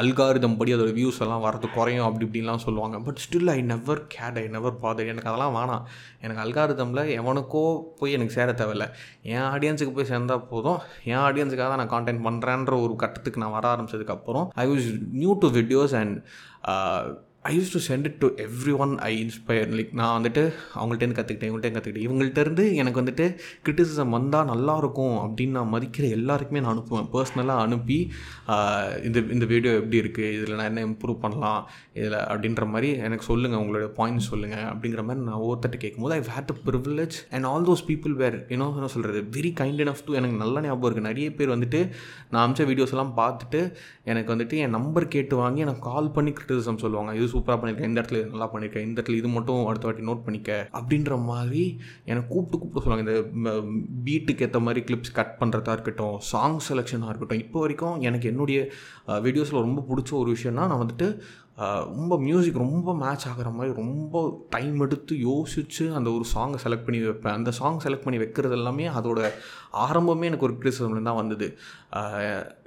அல்காரிதம் 0.00 0.56
படி 0.60 0.70
அதோட 0.76 0.92
வியூஸ் 0.96 1.20
எல்லாம் 1.24 1.44
வரது 1.44 1.68
குறையும் 1.76 2.06
அப்படி 2.06 2.24
இப்படின்லாம் 2.26 2.64
சொல்லுவாங்க. 2.64 2.96
But 3.06 3.20
still 3.24 3.52
I 3.54 3.58
never 3.72 4.00
get 4.14 4.38
I 4.42 4.44
never 4.56 4.76
bother 4.84 5.10
எனக்கு 5.12 5.30
அதெல்லாம் 5.32 5.54
வேணாம். 5.58 5.84
எனக்கு 6.24 6.42
அல்காரிதமில் 6.44 7.02
எவனுக்கோ 7.18 7.62
போய் 8.00 8.16
எனக்கு 8.18 8.36
சேர 8.38 8.48
தேவையில்ல. 8.62 8.88
என் 9.34 9.46
ஆடியன்ஸுக்கு 9.52 9.94
போய் 9.98 10.10
சேர்ந்தால் 10.12 10.44
போதும். 10.52 10.80
என் 11.12 11.22
ஆடியன்ஸுக்காக 11.28 11.68
தான் 11.74 11.82
நான் 11.84 11.94
கான்டென்ட் 11.96 12.24
பண்ணுறேன்ற 12.28 12.74
ஒரு 12.86 12.96
கட்டத்துக்கு 13.04 13.44
நான் 13.44 13.56
வர 13.58 13.68
ஆரம்பிச்சதுக்கப்புறம் 13.74 14.48
I 14.64 14.66
was 14.72 14.88
new 15.22 15.34
to 15.44 15.50
videos 15.60 15.96
and 16.02 16.16
I 17.44 17.50
use 17.56 17.72
to 17.74 17.80
send 17.86 18.06
it 18.08 18.16
to 18.22 18.28
every 18.44 18.72
one 18.84 18.92
I 19.08 19.10
inspire 19.24 19.68
like 19.78 19.90
நான் 19.98 20.14
வந்துட்டு 20.16 20.42
அவங்கள்ட்டேருந்து 20.78 21.16
கற்றுக்கிட்டேன் 21.18 21.50
இவங்கள்ட்ட 21.50 21.70
கற்றுக்கிட்டேன் 21.74 22.06
இவங்கள்ட்டேருந்து 22.08 22.64
எனக்கு 22.80 23.00
வந்துட்டு 23.00 23.26
கிரிட்டிசிசம் 23.64 24.14
வந்தால் 24.16 24.48
நல்லாயிருக்கும் 24.50 25.14
அப்படின்னு 25.24 25.56
நான் 25.58 25.70
மதிக்கிற 25.74 26.08
எல்லாருக்குமே 26.16 26.60
நான் 26.64 26.72
அனுப்புவேன். 26.74 27.06
பர்சனலாக 27.14 27.66
அனுப்பி 27.66 27.98
இந்த 29.08 29.18
இந்த 29.36 29.46
வீடியோ 29.52 29.72
எப்படி 29.80 29.98
இருக்குது 30.02 30.32
இதில் 30.38 30.56
நான் 30.60 30.70
என்ன 30.72 30.84
இம்ப்ரூவ் 30.88 31.18
பண்ணலாம் 31.24 31.60
இதில் 32.00 32.18
அப்படின்ற 32.32 32.66
மாதிரி 32.72 32.90
எனக்கு 33.08 33.26
சொல்லுங்கள் 33.30 33.62
உங்களோட 33.62 33.88
பாயிண்ட் 34.00 34.26
சொல்லுங்கள் 34.30 34.66
அப்படிங்கிற 34.72 35.04
மாதிரி 35.08 35.24
நான் 35.28 35.40
ஒவ்வொருத்தட்ட 35.44 35.80
கேட்கும்போது 35.84 36.16
I 36.18 36.20
had 36.36 36.52
a 36.56 36.58
privilege 36.68 37.18
and 37.30 37.48
all 37.52 37.68
those 37.70 37.84
people 37.90 38.16
were 38.24 38.38
you know 38.54 38.68
என்ன 38.80 38.90
சொல்கிறது 38.96 39.22
வெரி 39.38 39.52
கைண்ட் 39.62 39.84
அனஃப் 39.86 40.04
டு 40.08 40.18
எனக்கு 40.22 40.42
நல்ல 40.44 40.64
ஞாபகம் 40.66 40.88
இருக்குது 40.88 41.08
நிறைய 41.10 41.30
பேர் 41.40 41.54
வந்துட்டு 41.56 41.82
நான் 42.30 42.42
அமிச்ச 42.44 42.68
வீடியோஸ் 42.72 42.94
எல்லாம் 42.96 43.14
பார்த்துட்டு 43.22 43.62
எனக்கு 44.10 44.30
வந்துட்டு 44.36 44.58
என் 44.66 44.76
நம்பர் 44.78 45.08
கேட்டு 45.16 45.36
வாங்கி 45.36 45.66
எனக்கு 45.68 45.84
கால் 45.90 46.12
பண்ணி 46.18 46.30
கிரிட்டிசிசம் 46.30 46.82
சொல்லுவாங்க. 46.84 47.26
இது 47.28 47.36
சூப்பராக 47.36 47.58
பண்ணியிருக்கேன் 47.60 47.90
இந்த 47.90 48.00
இடத்துல 48.00 48.20
நல்லா 48.32 48.46
பண்ணியிருக்கேன் 48.52 48.86
இந்த 48.88 48.96
இடத்துல 48.98 49.18
இது 49.20 49.28
மட்டும் 49.36 49.62
அடுத்த 49.70 49.86
வாட்டி 49.88 50.04
நோட் 50.08 50.22
பண்ணிக்க 50.26 50.50
அப்படின்ற 50.78 51.16
மாதிரி 51.30 51.64
எனக்கு 52.10 52.28
கூப்பிட்டு 52.34 52.58
கூப்பிட்டு 52.60 52.84
சொல்லுவாங்க. 52.84 53.04
இந்த 53.38 53.50
பீட்டுக்கு 54.06 54.44
ஏற்ற 54.46 54.60
மாதிரி 54.66 54.80
கிளிப்ஸ் 54.88 55.16
கட் 55.18 55.34
பண்ணுறதா 55.40 55.74
இருக்கட்டும் 55.76 56.16
சாங் 56.30 56.60
செலெக்ஷனாக 56.68 57.12
இருக்கட்டும். 57.12 57.42
இப்போ 57.44 57.58
வரைக்கும் 57.64 57.98
எனக்கு 58.10 58.30
என்னுடைய 58.32 58.60
வீடியோஸில் 59.26 59.64
ரொம்ப 59.66 59.84
பிடிச்ச 59.90 60.10
ஒரு 60.22 60.30
விஷயம்னா 60.36 60.66
நான் 60.72 60.82
வந்துட்டு 60.84 61.08
ரொம்ப 61.90 62.18
மியூசிக் 62.26 62.58
ரொம்ப 62.64 62.94
மேட்ச் 63.02 63.26
ஆகிற 63.28 63.48
மாதிரி 63.58 63.72
ரொம்ப 63.82 64.22
டைம் 64.54 64.78
எடுத்து 64.86 65.14
யோசித்து 65.28 65.84
அந்த 65.98 66.08
ஒரு 66.16 66.24
சாங்கை 66.34 66.58
செலக்ட் 66.64 66.86
பண்ணி 66.86 67.00
வைப்பேன். 67.06 67.36
அந்த 67.38 67.50
சாங் 67.60 67.80
செலக்ட் 67.84 68.06
பண்ணி 68.06 68.20
வைக்கிறது 68.22 68.56
எல்லாமே 68.58 68.86
அதோட 68.98 69.20
ஆரம்பமே 69.86 70.28
எனக்கு 70.30 70.46
ஒரு 70.48 70.54
கிரிட்டிசிசம்ல 70.58 71.02
தான் 71.08 71.18
வந்தது. 71.20 71.46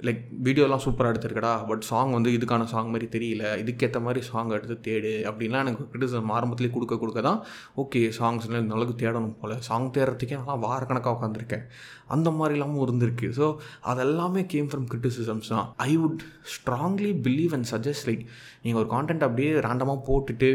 லைக் 0.06 0.20
வீடியோலாம் 0.46 0.82
சூப்பராக 0.84 1.12
எடுத்திருக்கடா 1.12 1.52
பட் 1.70 1.86
சாங் 1.90 2.12
வந்து 2.16 2.30
இதுக்கான 2.36 2.66
சாங் 2.74 2.92
மாதிரி 2.92 3.08
தெரியல 3.16 3.44
இதுக்கேற்ற 3.62 3.98
மாதிரி 4.06 4.20
சாங் 4.30 4.52
எடுத்து 4.58 4.76
தேடு 4.88 5.12
அப்படின்லாம் 5.30 5.64
எனக்கு 5.66 5.88
கிரிட்டிசிசம் 5.92 6.34
ஆரம்பத்துலேயே 6.36 6.74
கொடுக்க 6.76 6.94
கொடுக்க 7.02 7.22
தான் 7.28 7.40
ஓகே 7.82 8.02
சாங்ஸ் 8.18 8.46
இந்த 8.50 8.76
அளவுக்கு 8.78 8.96
தேடணும் 9.04 9.36
போல் 9.42 9.56
சாங் 9.70 9.90
தேடுறதுக்கே 9.96 10.38
நான் 10.42 10.64
வாரக்கணக்காக 10.68 11.16
உட்காந்துருக்கேன் 11.18 11.66
அந்த 12.14 12.28
மாதிரிலாமும் 12.38 12.82
இருந்திருக்கு. 12.86 13.28
ஸோ 13.36 13.44
அதெல்லாமே 13.90 14.42
கேம் 14.54 14.70
ஃப்ரம் 14.70 14.86
கிரிட்டிசிசம்ஸ் 14.92 15.52
தான். 15.54 15.68
I 15.88 15.92
would 16.02 16.22
strongly 16.54 17.12
believe 17.26 17.52
and 17.56 17.68
suggest 17.74 18.06
like 18.08 18.24
நீங்கள் 18.64 18.81
ஒரு 18.82 18.90
கான்டென்ட் 18.94 19.28
அப்படியே 19.28 19.52
ரேண்டமாக 19.68 20.00
போட்டுட்டு 20.08 20.50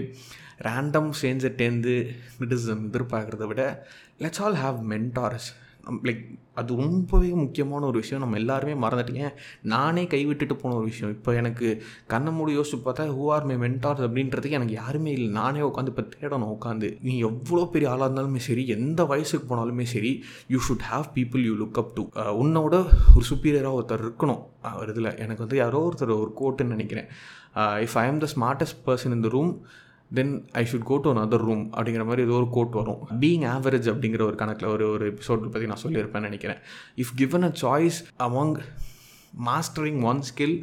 ரேண்டம் 0.70 1.12
சேஞ்சர்டேருந்து 1.22 1.96
கிரிட்டிசிசம் 2.40 2.84
எதிர்பார்க்குறத 2.90 3.48
விட 3.54 3.64
let's 4.24 4.44
all 4.48 4.60
have 4.66 4.82
mentors 4.92 5.50
like 6.08 6.24
அது 6.60 6.76
ரொம்பவே 6.80 7.28
முக்கியமான 7.42 7.86
ஒரு 7.90 7.98
விஷயம். 8.02 8.22
நம்ம 8.24 8.38
எல்லாருமே 8.42 8.74
மறந்துட்டீங்க. 8.84 9.28
நானே 9.74 10.04
கைவிட்டுட்டு 10.14 10.56
போன 10.62 10.76
ஒரு 10.80 10.88
விஷயம். 10.92 11.12
இப்போ 11.16 11.32
எனக்கு 11.42 11.68
கண்ணை 12.12 12.32
மூடி 12.38 12.56
யோசிச்சு 12.58 12.80
பார்த்தா 12.86 13.06
ஹூ 13.18 13.28
ஆர் 13.36 13.46
மை 13.50 13.56
மென்டார்ஸ் 13.64 14.04
அப்படின்றதுக்கு 14.08 14.58
எனக்கு 14.60 14.76
யாருமே 14.80 15.12
இல்லை. 15.18 15.30
நானே 15.40 15.62
உட்காந்து 15.70 15.94
இப்போ 15.94 16.06
தேடணும் 16.16 16.54
உட்காந்து 16.56 16.90
நீ 17.08 17.14
எவ்வளோ 17.30 17.64
பெரிய 17.76 17.92
ஆளாக 17.92 18.10
இருந்தாலுமே 18.10 18.42
சரி 18.48 18.66
எந்த 18.78 19.04
வயசுக்கு 19.12 19.48
போனாலுமே 19.52 19.88
சரி 19.94 20.14
you 20.56 20.60
should 20.70 20.86
have 20.92 21.08
people 21.18 21.46
you 21.50 21.56
look 21.64 21.80
up 21.84 21.96
to 22.00 22.06
உன்னோட 22.44 22.76
ஒரு 23.16 23.26
சுப்பீரியராக 23.32 23.80
ஒருத்தர் 23.80 24.06
இருக்கணும். 24.08 24.44
ஒரு 24.82 24.92
இதில் 24.96 25.16
எனக்கு 25.24 25.44
வந்து 25.46 25.60
யாரோ 25.64 25.82
ஒருத்தர் 25.90 26.18
ஒரு 26.24 26.32
கோட்டுன்னு 26.42 26.76
நினைக்கிறேன். 26.76 27.10
If 27.86 27.98
I 28.04 28.06
am 28.08 28.22
the 28.24 28.28
smartest 28.36 28.80
person 28.86 29.16
இந்த 29.18 29.30
room 29.36 29.52
then 30.14 30.34
I 30.52 30.64
should 30.72 30.88
go 30.90 30.98
to 30.98 31.12
another 31.14 31.46
room 31.50 31.64
அப்படிங்கிற 31.74 32.04
மாதிரி 32.10 32.26
ஏதோ 32.28 32.36
ஒரு 32.42 32.50
கோட் 32.52 32.76
வரும். 32.80 33.00
பீங் 33.20 33.46
ஆவரேஜ் 33.54 33.88
அப்படிங்கிற 33.94 34.22
ஒரு 34.22 34.36
கணக்கில் 34.36 34.70
ஒரு 34.70 34.86
ஒரு 34.92 35.06
எபிசோட் 35.12 35.50
பற்றி 35.56 35.68
நான் 35.72 35.84
சொல்லியிருப்பேன்னு 35.84 36.30
நினைக்கிறேன். 36.30 36.60
If 36.96 37.14
given 37.16 37.44
a 37.44 37.52
choice 37.62 38.00
among 38.20 38.54
mastering 39.46 40.02
one 40.12 40.22
skill 40.30 40.58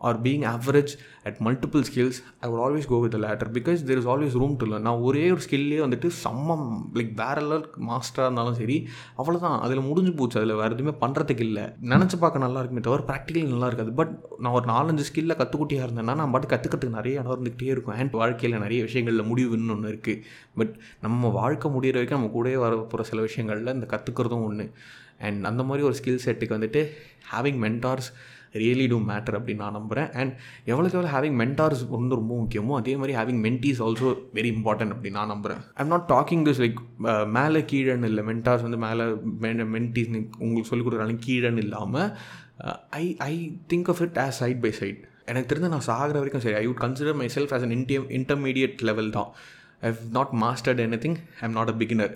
or 0.00 0.18
being 0.22 0.44
average 0.50 0.92
at 1.28 1.38
multiple 1.46 1.82
skills 1.88 2.18
I 2.40 2.48
would 2.50 2.62
always 2.66 2.88
go 2.90 2.98
with 3.04 3.16
latter 3.24 3.50
because 3.56 3.80
there 3.88 4.00
is 4.02 4.08
always 4.12 4.36
room 4.42 4.54
to 4.60 4.66
learn 4.70 4.86
நான் 4.88 5.02
ஒரே 5.08 5.24
ஒரு 5.30 5.42
ஸ்கில்லே 5.46 5.80
வந்துட்டு 5.84 6.10
சம்மம் 6.24 6.66
லைக் 6.98 7.12
வேற 7.22 7.38
லெவல் 7.40 7.66
மாஸ்டராக 7.88 8.26
இருந்தாலும் 8.28 8.58
சரி 8.60 8.76
அவ்வளோதான் 9.18 9.56
அதில் 9.64 9.82
முடிஞ்சு 9.88 10.12
போச்சு. 10.12 10.38
அதில் 10.40 10.58
வேறு 10.60 10.74
எதுவுமே 10.76 10.94
பண்ணுறதுக்கு 11.02 11.44
இல்லை. 11.48 11.64
நினச்சி 11.92 12.18
பார்க்க 12.24 12.44
நல்லா 12.44 12.60
இருக்குமே 12.62 12.84
தவிர 12.88 13.02
ப்ராக்டிக்கலி 13.10 13.44
நல்லா 13.54 13.70
இருக்காது. 13.70 13.92
பட் 13.92 14.12
நான் 14.38 14.54
ஒரு 14.58 14.66
நாலஞ்சு 14.72 15.06
ஸ்கில்ல 15.10 15.36
கற்றுக்குட்டியாக 15.40 15.88
இருந்தேன்னா 15.88 16.16
நான் 16.20 16.32
பாட்டு 16.36 16.52
கற்றுக்கிறதுக்கு 16.54 16.98
நிறைய 17.00 17.20
இடம் 17.20 17.34
இருந்துகிட்டே 17.36 17.70
இருக்கும். 17.74 17.96
அண்ட் 18.00 18.16
வாழ்க்கையில் 18.22 18.62
நிறைய 18.66 18.80
விஷயங்களில் 18.88 19.28
முடிவுன்னு 19.32 19.74
ஒன்று 19.76 19.92
இருக்குது 19.94 20.22
பட் 20.60 20.74
நம்ம 21.00 21.28
வாழ்க்கை 21.40 21.68
முடிகிற 21.76 21.96
வரைக்கும் 21.98 22.18
நம்ம 22.18 22.32
கூடவே 22.32 22.56
வர 22.56 22.74
போகிற 22.76 23.08
சில 23.10 23.20
விஷயங்களில் 23.28 23.74
இந்த 23.74 23.88
கற்றுக்கிறதும் 23.94 24.46
ஒன்று 24.48 24.66
அண்ட் 25.26 25.44
அந்த 25.44 25.62
மாதிரி 25.68 25.84
ஒரு 25.86 25.96
ஸ்கில் 26.00 26.24
செட்டுக்கு 26.24 26.56
வந்துட்டு 26.56 26.82
having 27.30 27.60
mentors 27.64 28.08
really 28.54 28.86
do 28.92 28.98
matter 29.10 29.36
அப்படின்னு 29.38 29.62
நான் 29.64 29.76
நம்புகிறேன் 29.78 30.08
அண்ட் 30.20 30.32
எவ்வளோக்கு 30.70 30.96
எவ்வளோ 30.98 31.12
ஹேவிங் 31.14 31.36
மென்டார்ஸ் 31.42 31.82
வந்து 31.96 32.18
ரொம்ப 32.20 32.32
முக்கியமோ 32.42 32.76
அதே 32.80 32.94
மாதிரி 33.00 33.16
having 33.18 33.42
mentees 33.46 33.82
also 33.86 34.10
very 34.38 34.50
important 34.56 34.94
அப்படின்னு 34.94 35.18
நான் 35.20 35.32
நம்புகிறேன் 35.34 35.60
I'm 35.82 35.92
not 35.94 36.06
talking 36.14 36.44
this 36.48 36.62
like 36.64 36.80
மேலே 37.38 37.62
கீழன்னு 37.72 38.10
இல்லை. 38.12 38.24
மென்டார்ஸ் 38.30 38.64
வந்து 38.66 38.80
மேலே 38.86 39.66
மென்டிஸ் 39.76 40.10
உங்களுக்கு 40.44 40.70
சொல்லிக் 40.70 40.88
கொடுக்குறாலும் 40.88 41.22
கீழன்னு 41.26 41.64
இல்லாமல் 41.66 42.10
I 43.02 43.04
I 43.30 43.34
think 43.72 43.90
of 43.94 44.02
it 44.06 44.18
as 44.24 44.40
side 44.42 44.60
by 44.64 44.72
side 44.80 45.00
எனக்கு 45.30 45.48
தெரிஞ்ச 45.50 45.68
நான் 45.76 45.88
சாகிற 45.90 46.16
வரைக்கும் 46.20 46.44
சரி. 46.44 46.56
I 46.62 46.64
would 46.68 46.82
consider 46.84 47.16
myself 47.34 47.54
as 47.54 47.64
an 47.66 47.74
indium 47.78 48.06
intermediate 48.18 48.84
level 48.88 49.10
தான். 49.16 49.30
I 49.82 49.88
have 49.90 50.00
not 50.16 50.32
mastered 50.44 50.80
anything 51.04 51.18
I 51.40 51.44
am 51.48 51.56
not 51.58 51.72
a 51.72 51.76
beginner 51.82 52.14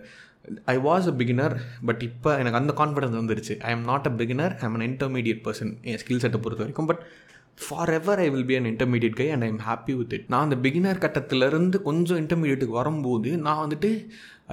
I 0.73 0.77
was 0.87 1.07
a 1.11 1.15
beginner 1.21 1.55
but 1.89 2.03
இப்போ 2.07 2.31
எனக்கு 2.41 2.59
அந்த 2.61 2.73
கான்ஃபிடன்ஸ் 2.81 3.19
வந்துருச்சு. 3.21 3.55
I 3.69 3.71
am 3.77 3.85
not 3.91 4.07
a 4.11 4.13
beginner 4.21 4.55
I 4.61 4.65
am 4.69 4.77
an 4.79 4.87
intermediate 4.91 5.43
person 5.45 5.73
N 5.91 6.01
skill 6.03 6.23
செட்டை 6.25 6.41
பொறுத்த 6.45 6.63
வரைக்கும் 6.65 6.89
but 6.91 7.03
forever 7.99 8.21
I 8.25 8.29
will 8.35 8.49
be 8.51 8.57
an 8.59 8.69
intermediate 8.71 9.17
guy 9.21 9.31
and 9.31 9.45
I 9.47 9.49
am 9.49 9.63
happy 9.69 9.95
with 9.97 10.13
it 10.13 10.27
நான் 10.29 10.45
அந்த 10.49 10.57
beginner 10.57 11.03
கட்டத்திலேருந்து 11.05 11.81
கொஞ்சம் 11.83 12.21
இன்டர்மீடியட்டுக்கு 12.23 12.79
வரும்போது 12.81 13.31
நான் 13.47 13.63
வந்துட்டு 13.65 13.91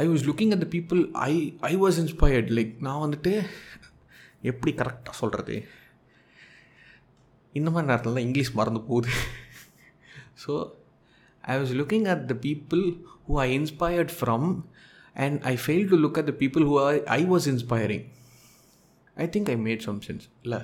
I 0.04 0.06
was 0.08 0.26
looking 0.30 0.54
at 0.56 0.64
the 0.66 0.70
people 0.76 1.02
I 1.30 1.34
I 1.72 1.74
was 1.84 2.00
inspired 2.04 2.52
like 2.58 2.74
நான் 2.88 3.04
வந்துட்டு 3.06 3.34
எப்படி 4.42 4.74
கரெக்டாக 4.82 5.16
சொல்கிறது 5.22 5.56
இந்த 7.54 7.70
மாதிரி 7.72 7.90
நேரத்தில் 7.92 8.14
தான் 8.14 8.26
இங்கிலீஷ் 8.28 8.52
மறந்து 8.60 8.82
போகுது. 8.82 9.12
So 10.44 10.52
I 11.44 11.56
was 11.62 11.74
looking 11.80 12.08
at 12.14 12.26
the 12.28 12.36
people 12.48 12.84
who 13.28 13.36
I 13.46 13.48
inspired 13.60 14.14
from 14.20 14.48
and 15.26 15.40
I 15.54 15.56
fail 15.66 15.88
to 15.94 16.00
look 16.06 16.20
at 16.24 16.30
the 16.32 16.36
people 16.42 16.66
who 16.72 16.76
I 17.20 17.22
was 17.36 17.48
inspiring 17.54 18.06
I 19.24 19.28
think 19.38 19.50
I 19.56 19.58
made 19.70 19.88
some 19.88 20.02
sense 20.10 20.28
இல்லை? 20.48 20.62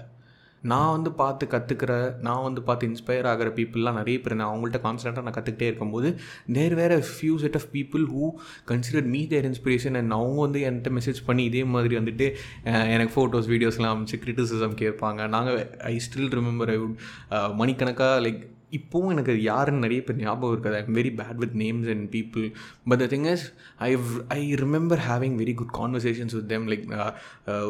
நான் 0.71 0.91
வந்து 0.93 1.09
பார்த்து 1.19 1.45
கற்றுக்கிற 1.51 1.93
நான் 2.25 2.43
வந்து 2.45 2.61
பார்த்து 2.67 2.87
இன்ஸ்பயர் 2.91 3.27
ஆகிற 3.31 3.49
பீப்புளெலாம் 3.57 3.97
நிறைய 3.99 4.17
பேர் 4.21 4.35
நான் 4.39 4.51
அவங்கள்ட்ட 4.51 4.79
கான்ஸ்டண்ட்டாக 4.85 5.25
நான் 5.27 5.35
கற்றுக்கிட்டே 5.35 5.67
இருக்கும்போது 5.69 6.09
there 6.57 6.75
were 6.79 6.93
a 6.97 7.01
few 7.09 7.33
set 7.43 7.57
of 7.59 7.67
people 7.75 8.03
who 8.13 8.23
consider 8.71 9.07
me 9.15 9.21
their 9.33 9.47
inspiration 9.51 9.97
and 9.99 10.15
அவங்க 10.17 10.39
வந்து 10.45 10.61
என்கிட்ட 10.69 10.91
மெசேஜ் 10.97 11.19
பண்ணி 11.27 11.43
இதே 11.51 11.63
மாதிரி 11.73 11.97
வந்துட்டு 11.99 12.27
எனக்கு 12.95 13.13
ஃபோட்டோஸ் 13.17 13.49
வீடியோஸ்லாம் 13.53 13.93
அமைச்சு 13.95 14.19
கிரிட்டிசிசம் 14.23 14.75
கேட்பாங்க. 14.83 15.27
நாங்கள் 15.35 15.59
I 15.91 15.95
still 16.07 16.33
remember 16.39 16.71
I 16.75 16.77
would 16.83 16.97
மணிக்கணக்காக 17.61 18.17
லைக் 18.27 18.41
இப்போவும் 18.77 19.11
எனக்கு 19.13 19.33
யாருன்னு 19.41 19.83
நிறைய 19.85 20.01
பேர் 20.03 20.17
ஞாபகம் 20.21 20.53
இருக்காது. 20.53 20.75
I 20.77 20.81
am 20.87 20.95
very 20.97 21.11
bad 21.19 21.39
with 21.43 21.55
names 21.61 21.89
and 21.93 22.05
people 22.15 22.45
but 22.89 23.01
the 23.03 23.05
thing 23.13 23.27
is 23.31 23.43
I 23.87 23.89
I 24.37 24.39
remember 24.61 25.01
having 25.07 25.35
very 25.41 25.53
good 25.59 25.73
conversations 25.79 26.35
with 26.37 26.47
them 26.53 26.67
like 26.71 26.85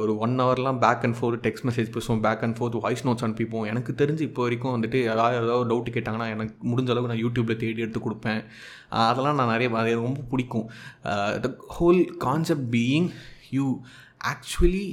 ஒரு 0.02 0.14
one 0.25 0.36
ஹவர்லாம் 0.44 0.80
back 0.86 1.06
and 1.08 1.18
forth 1.20 1.42
text 1.48 1.66
message 1.70 1.92
பேசுவோம் 1.98 2.22
back 2.28 2.46
and 2.48 2.58
forth 2.60 2.80
voice 2.86 3.06
notes 3.08 3.25
அனுப்பிப்போம் 3.28 3.68
எனக்கு 3.74 3.94
தெரிஞ்சு 4.04 4.25
இப்போ 4.30 4.42
வரைக்கும் 4.42 4.75
வந்துட்டு 4.75 5.02
ஏதாவது 5.12 5.42
ஏதாவது 5.44 5.70
doubt 5.74 5.94
கேட்டாங்கன்னா 5.98 6.30
எனக்கு 6.36 6.56
முடிஞ்ச 6.72 6.96
அளவுக்கு 6.96 7.12
நான் 7.14 7.24
யூடியூப்பில் 7.25 7.62
தேடி 7.66 7.86
எடுத்து 7.88 8.04
கொடுப்பேன். 8.08 8.42
அதெல்லாம் 9.06 9.40
நான் 9.42 9.54
நிறைய 9.56 9.78
அது 9.82 9.94
ரொம்ப 10.02 10.24
பிடிக்கும். 10.34 10.68
The 11.46 11.50
whole 11.80 12.02
concept 12.28 12.70
being 12.75 13.10
you 13.50 13.68
actually 14.34 14.88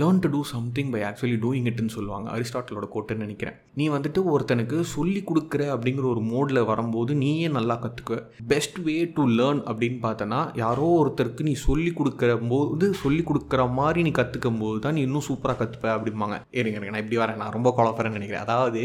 learn 0.00 0.20
to 0.24 0.28
do 0.34 0.38
something 0.52 0.90
by 0.92 1.00
actually 1.08 1.36
doing 1.42 1.66
இட்னு 1.70 1.92
சொல்லுவாங்க. 1.94 2.26
அரிஸ்டாட்டலோட 2.34 2.86
கோட்டுன்னு 2.94 3.24
நினைக்கிறேன். 3.24 3.56
நீ 3.78 3.84
வந்துட்டு 3.94 4.20
ஒருத்தனுக்கு 4.32 4.76
சொல்லி 4.92 5.20
கொடுக்குற 5.30 5.62
அப்படிங்கிற 5.74 6.06
ஒரு 6.12 6.22
மோடில் 6.30 6.60
வரும்போது 6.70 7.14
நீயே 7.22 7.48
நல்லா 7.56 7.74
கற்றுக்க 7.82 8.18
பெஸ்ட் 8.52 8.78
வே 8.86 8.96
டு 9.16 9.24
லேர்ன் 9.38 9.60
அப்படின்னு 9.70 9.98
பார்த்தோன்னா 10.06 10.40
யாரோ 10.62 10.86
ஒருத்தருக்கு 11.00 11.48
நீ 11.48 11.54
சொல்லி 11.66 11.90
கொடுக்குற 11.98 12.34
போது 12.52 12.88
சொல்லி 13.02 13.22
கொடுக்குற 13.30 13.64
மாதிரி 13.80 14.02
நீ 14.06 14.12
கற்றுக்கும் 14.20 14.60
போது 14.62 14.78
தான் 14.86 14.96
நீ 14.98 15.02
இன்னும் 15.08 15.26
சூப்பராக 15.28 15.58
கற்றுப்ப 15.62 15.90
அப்படிம்பாங்க. 15.96 16.38
இருங்க 16.60 16.90
நான் 16.94 17.02
இப்படி 17.04 17.20
வரேன். 17.22 17.40
நான் 17.42 17.54
ரொம்ப 17.58 17.72
குழப்பறேன்னு 17.80 18.18
நினைக்கிறேன். 18.18 18.46
அதாவது 18.46 18.82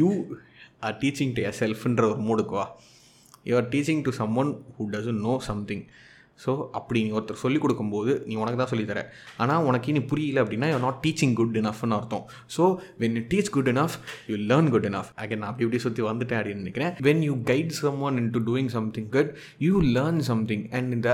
you 0.00 0.10
are 0.88 0.98
teaching 1.04 1.34
to 1.36 1.42
a 1.50 1.52
செல்ஃப்ன்ற 1.60 2.04
ஒரு 2.12 2.22
மூடுக்குவா 2.30 2.66
you 3.50 3.54
are 3.60 3.70
teaching 3.74 4.02
to 4.08 4.12
someone 4.42 4.50
who 4.78 4.84
doesn't 4.96 5.22
know 5.28 5.36
something 5.50 5.84
so 6.42 6.52
அப்படி 6.78 6.98
நீ 7.06 7.10
ஒருத்தர் 7.18 7.40
சொல்லிக் 7.42 7.62
கொடுக்கும்போது 7.64 8.12
நீ 8.28 8.34
உனக்கு 8.42 8.58
தான் 8.60 8.70
சொல்லித்தர 8.72 9.00
ஆனால் 9.42 9.64
உனக்கு 9.68 9.94
நீ 9.96 10.00
புரியல 10.12 10.42
அப்படின்னா 10.44 10.68
யூ 10.72 10.78
நாட் 10.84 10.98
டீச்சிங் 11.04 11.34
குட் 11.40 11.56
இனஃப்னு 11.60 11.96
அர்த்தம். 11.98 12.24
So 12.56 12.62
when 13.02 13.14
you 13.18 13.22
teach 13.32 13.50
good 13.56 13.70
enough 13.72 13.96
you 14.30 14.36
learn 14.50 14.70
good 14.74 14.88
enough 14.90 15.10
again 15.24 15.40
நான் 15.42 15.50
அப்படி 15.50 15.66
இப்படி 15.66 15.80
சுற்றி 15.86 16.04
வந்துட்டேன் 16.10 16.40
அப்படின்னு 16.40 16.64
நினைக்கிறேன். 16.64 16.92
When 17.08 17.22
you 17.28 17.36
guide 17.52 17.72
someone 18.08 18.18
into 18.36 18.42
doing 18.48 18.70
something 18.76 19.08
good 19.16 19.30
you 19.66 19.74
learn 19.98 20.20
something 20.30 20.64
and 20.78 20.92
இந்த 20.98 21.12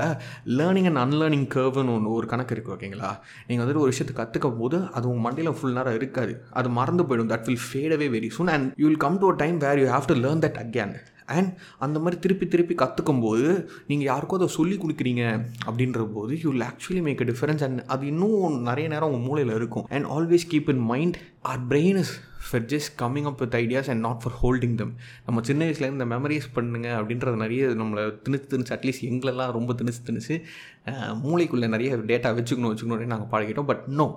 லேர்னிங் 0.59 0.89
அண்ட் 0.91 1.01
அன்லேர்னிங் 1.05 1.47
கர்வ்னு 1.57 1.93
ஒன்று 1.97 2.15
ஒரு 2.17 2.27
கணக்கு 2.33 2.55
இருக்குது 2.57 2.75
ஓகேங்களா? 2.77 3.11
நீங்கள் 3.47 3.63
வந்துட்டு 3.63 3.83
ஒரு 3.85 3.93
விஷயத்தை 3.93 4.15
கற்றுக்கும் 4.21 4.59
போது 4.63 4.79
அது 4.95 5.05
உங்கள் 5.11 5.25
மண்டியில் 5.27 5.57
ஃபுல் 5.59 5.77
நேரம் 5.79 5.97
இருக்காது. 6.01 6.35
அது 6.59 6.69
மறந்து 6.79 7.05
போயிடும். 7.09 7.31
That 7.35 7.47
will 7.49 7.63
fade 7.67 7.95
away 7.97 8.09
very 8.17 8.31
soon 8.39 8.53
and 8.57 8.67
you 8.81 8.85
will 8.89 9.03
come 9.07 9.21
to 9.23 9.29
a 9.33 9.37
time 9.43 9.57
where 9.67 9.81
you 9.83 9.87
have 9.95 10.11
to 10.11 10.17
learn 10.25 10.43
that 10.47 10.59
again 10.65 10.93
and 11.37 11.51
அந்த 11.85 11.97
மாதிரி 12.03 12.17
திருப்பி 12.23 12.47
திருப்பி 12.53 12.75
கற்றுக்கும் 12.81 13.21
போது 13.25 13.47
நீங்கள் 13.89 14.09
யாருக்கோ 14.11 14.39
அதை 14.39 14.47
சொல்லி 14.57 14.75
கொடுக்குறீங்க 14.83 15.23
அப்படின்ற 15.67 16.07
போது 16.17 16.39
you 16.43 16.49
will 16.51 16.67
actually 16.71 17.03
make 17.07 17.23
a 17.25 17.29
difference 17.31 17.63
and 17.67 17.81
அது 17.95 18.05
இன்னும் 18.13 18.57
நிறைய 18.69 18.87
நேரம் 18.93 19.11
உங்கள் 19.11 19.27
மூலையில் 19.27 19.55
இருக்கும். 19.59 19.87
And 19.95 20.07
always 20.17 20.45
keep 20.53 20.69
in 20.73 20.83
mind 20.91 21.17
our 21.51 21.61
brain 21.69 21.99
is 22.03 22.13
for 22.49 22.65
just 22.73 22.93
coming 23.01 23.27
up 23.31 23.39
with 23.43 23.55
ideas 23.61 23.89
and 23.93 24.03
not 24.07 24.21
for 24.23 24.35
holding 24.41 24.75
them 24.81 24.93
நம்ம 25.25 25.41
சின்ன 25.49 25.65
வயசுலேருந்து 25.65 25.97
இந்த 25.99 26.09
மெமரிஸ் 26.15 26.47
பண்ணுங்க 26.57 26.89
அப்படின்றது 27.01 27.37
நிறைய 27.43 27.67
நம்மளை 27.81 28.03
திணிச்சு 28.25 28.49
திணிச்சு 28.53 28.75
அட்லீஸ்ட் 28.77 29.07
எங்களெல்லாம் 29.09 29.51
ரொம்ப 29.57 29.75
திணிச்சு 29.81 30.03
திணிச்சு 30.09 30.35
மூளைக்குள்ளே 31.25 31.69
நிறைய 31.75 31.97
டேட்டா 32.11 32.31
வச்சுக்கணும் 32.39 32.73
வச்சுக்கணும்னு 32.73 33.11
நாங்கள் 33.13 33.31
பழகிட்டோம். 33.33 33.69
But 33.71 33.83
no 34.01 34.07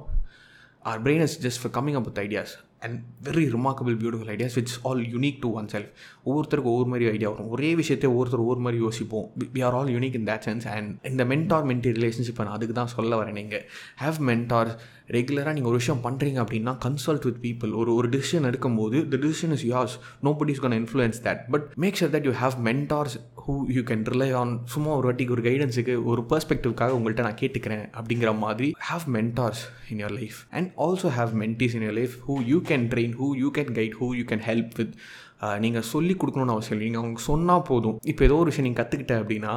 our 0.93 1.03
brain 1.03 1.25
is 1.29 1.39
just 1.47 1.61
for 1.63 1.75
coming 1.77 1.99
up 2.01 2.09
with 2.09 2.21
ideas 2.27 2.55
and 2.85 2.99
very 3.29 3.45
remarkable 3.55 3.97
beautiful 4.03 4.33
ideas 4.35 4.57
which 4.59 4.75
all 4.89 5.03
unique 5.15 5.39
to 5.45 5.51
oneself 5.75 5.91
ஒவ்வொருத்தருக்கு 6.27 6.71
ஒவ்வொரு 6.73 6.89
மாதிரி 6.93 7.11
ஐடியா 7.11 7.31
வரும். 7.31 7.51
ஒரே 7.55 7.75
விஷயத்தை 7.81 8.11
ஒவ்வொருத்தர் 8.11 8.43
ஒவ்வொரு 8.45 8.61
மாதிரி 8.61 8.83
யோசிப்போம். 8.83 9.27
We 9.55 9.63
are 9.67 9.75
all 9.75 9.93
unique 9.97 10.17
in 10.21 10.29
that 10.31 10.45
sense 10.49 10.67
and 10.75 10.91
இந்த 11.11 11.25
மென்டார் 11.25 11.67
மென்டி 11.71 11.93
ரிலேஷன்ஷிப் 11.99 12.43
நான் 12.45 12.57
அதுக்கு 12.57 12.75
தான் 12.75 12.93
சொல்ல 12.97 13.23
வரேன் 13.23 13.39
நீங்கள் 13.41 13.65
ஹேவ் 14.03 14.21
மென்டார்ஸ் 14.31 14.75
ரெகுலராக 15.17 15.53
நீங்கள் 15.57 15.71
ஒரு 15.71 15.79
விஷயம் 15.83 16.03
பண்ணுறீங்க 16.05 16.39
அப்படின்னா 16.45 16.73
கன்சல்ட் 16.85 17.25
வித் 17.29 17.41
பீப்புள் 17.43 17.73
ஒரு 17.81 17.95
ஒரு 17.95 18.09
டிசிஷன் 18.09 18.47
எடுக்கும்போது 18.51 18.99
the 19.13 19.17
decision 19.27 19.55
is 19.57 19.67
yours 19.67 19.97
nobody 20.33 20.53
is 20.53 20.63
gonna 20.65 20.77
influence 20.81 21.19
that 21.23 21.41
but 21.51 21.67
make 21.75 21.99
sure 22.01 22.13
that 22.15 22.25
you 22.25 22.33
have 22.43 22.57
mentors 22.69 23.17
who 23.47 23.55
you 23.69 23.83
can 23.83 24.05
rely 24.05 24.33
on 24.33 24.61
சும்மா 24.65 24.91
ஒரு 24.97 25.07
வாட்டிக்கு 25.11 25.31
ஒரு 25.31 25.43
கைடன்ஸுக்கு 25.43 25.95
ஒரு 26.05 26.25
பர்ஸ்பெக்டிவ்காக 26.31 26.97
உங்கள்கிட்ட 26.99 27.21
நான் 27.21 27.41
கேட்டுக்கிறேன் 27.41 27.85
அப்படிங்கிற 27.99 28.39
மாதிரி. 28.39 28.69
Have 28.91 29.05
mentors 29.17 29.63
in 29.91 30.01
your 30.05 30.15
life 30.21 30.39
and 30.51 30.71
also 30.77 31.11
have 31.19 31.33
mentees 31.43 31.75
in 31.75 31.83
your 31.83 31.97
life 32.01 32.15
who 32.29 32.35
you 32.53 32.59
can 32.61 32.74
train 32.83 33.15
who 33.21 33.29
you 33.43 33.51
can 33.59 33.73
guide 33.79 33.97
who 34.01 34.09
you 34.19 34.25
can 34.31 34.45
help 34.49 34.75
with 34.79 34.95
நீங்கள் 35.61 35.87
சொல்லி 35.93 36.15
கொடுக்கணும்னு 36.15 36.55
அவசியம் 36.57 36.77
இல்லை. 36.77 36.87
நீங்கள் 36.89 37.03
அவங்க 37.03 37.21
சொன்னால் 37.21 37.67
போதும். 37.71 37.97
இப்போ 38.05 38.25
ஏதோ 38.25 38.37
ஒரு 38.43 38.51
விஷயம் 38.51 38.67
நீங்கள் 38.69 38.81
கற்றுக்கிட்ட 38.81 39.15
அப்படின்னா 39.23 39.55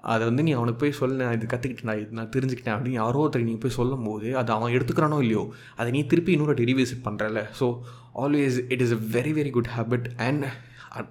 அதை 0.00 0.26
வந்து 0.28 0.42
நீ 0.42 0.52
அவனுக்கு 0.52 0.80
போய் 0.80 0.98
சொல்ல 1.00 1.24
நான் 1.24 1.36
இது 1.36 1.46
கற்றுக்கிட்டேன் 1.52 1.88
நான் 1.90 2.00
இது 2.02 2.16
நான் 2.18 2.32
தெரிஞ்சுக்கிட்டேன் 2.36 2.74
அப்படின்னு 2.74 3.00
யாரோ 3.02 3.20
ஒருத்தர் 3.22 3.46
நீங்கள் 3.48 3.64
போய் 3.64 3.76
சொல்லும் 3.78 4.02
போது 4.02 4.36
அது 4.36 4.52
அவன் 4.52 4.74
எடுத்துக்கிறானோ 4.76 5.18
இல்லையோ 5.20 5.42
அதை 5.76 5.92
நீ 5.92 6.06
திருப்பி 6.06 6.32
இன்னொரு 6.32 6.64
revisit 6.64 7.04
பண்ணுறல 7.08 7.42
so 7.60 7.68
always 8.14 8.58
it 8.68 8.80
is 8.80 8.92
a 8.92 9.00
very 9.12 9.32
very 9.32 9.50
good 9.50 9.68
habit 9.76 10.06
and 10.16 10.46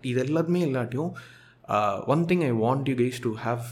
இது 0.02 0.24
எல்லாத்துமே 0.26 0.62
இல்லாட்டியும் 0.70 1.12
one 2.08 2.26
thing 2.26 2.42
I 2.42 2.52
want 2.52 2.90
you 2.90 2.96
guys 2.96 3.20
to 3.22 3.34
have 3.46 3.64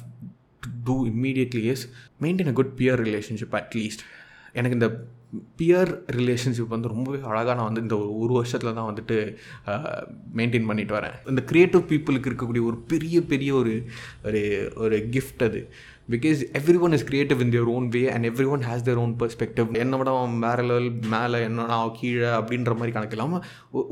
to 0.63 0.71
do 0.83 1.05
immediately 1.05 1.63
is 1.63 1.89
maintain 2.21 2.47
a 2.47 2.51
good 2.53 2.73
peer 2.75 3.01
relationship 3.01 3.55
at least 3.61 4.03
எனக்கு 4.53 4.77
இந்த 4.77 4.89
பியர் 5.57 5.91
ரிலேஷன்ஷிப் 6.19 6.73
வந்து 6.75 6.91
ரொம்பவே 6.93 7.19
அழகாக 7.31 7.55
நான் 7.59 7.69
வந்து 7.69 7.81
இந்த 7.81 7.95
ஒரு 7.97 8.11
ஒரு 8.23 8.33
வருஷத்தில் 8.33 8.77
தான் 8.79 8.89
வந்துட்டு 8.91 9.17
மெயின்டைன் 10.37 10.69
பண்ணிட்டு 10.71 10.97
வரேன். 10.99 11.17
இந்த 11.33 11.43
க்ரியேட்டிவ் 11.51 11.83
பீப்புளுக்கு 11.91 12.29
இருக்கக்கூடிய 12.31 12.65
ஒரு 12.71 12.79
பெரிய 12.93 13.23
பெரிய 13.33 13.53
ஒரு 13.53 13.73
ஒரு 14.27 14.43
ஒரு 14.75 14.99
கிஃப்ட் 15.15 15.43
அது. 15.49 15.61
Because 16.11 16.39
every 16.59 16.79
one 16.85 16.93
is 16.95 17.05
creative 17.09 17.41
in 17.43 17.51
their 17.51 17.69
own 17.73 17.85
way 17.89 18.01
and 18.13 18.25
every 18.29 18.47
one 18.53 18.63
has 18.69 18.83
their 18.85 18.99
own 19.03 19.13
perspective 19.21 19.67
என்ன 19.83 19.97
விட 19.99 20.11
வேற 20.45 20.63
லெவல் 20.69 20.89
மேலே 21.13 21.37
என்னன்னா 21.47 21.77
கீழே 21.99 22.29
அப்படின்ற 22.39 22.71
மாதிரி 22.79 22.93
கணக்கு 22.95 23.15
இல்லாமல் 23.17 23.43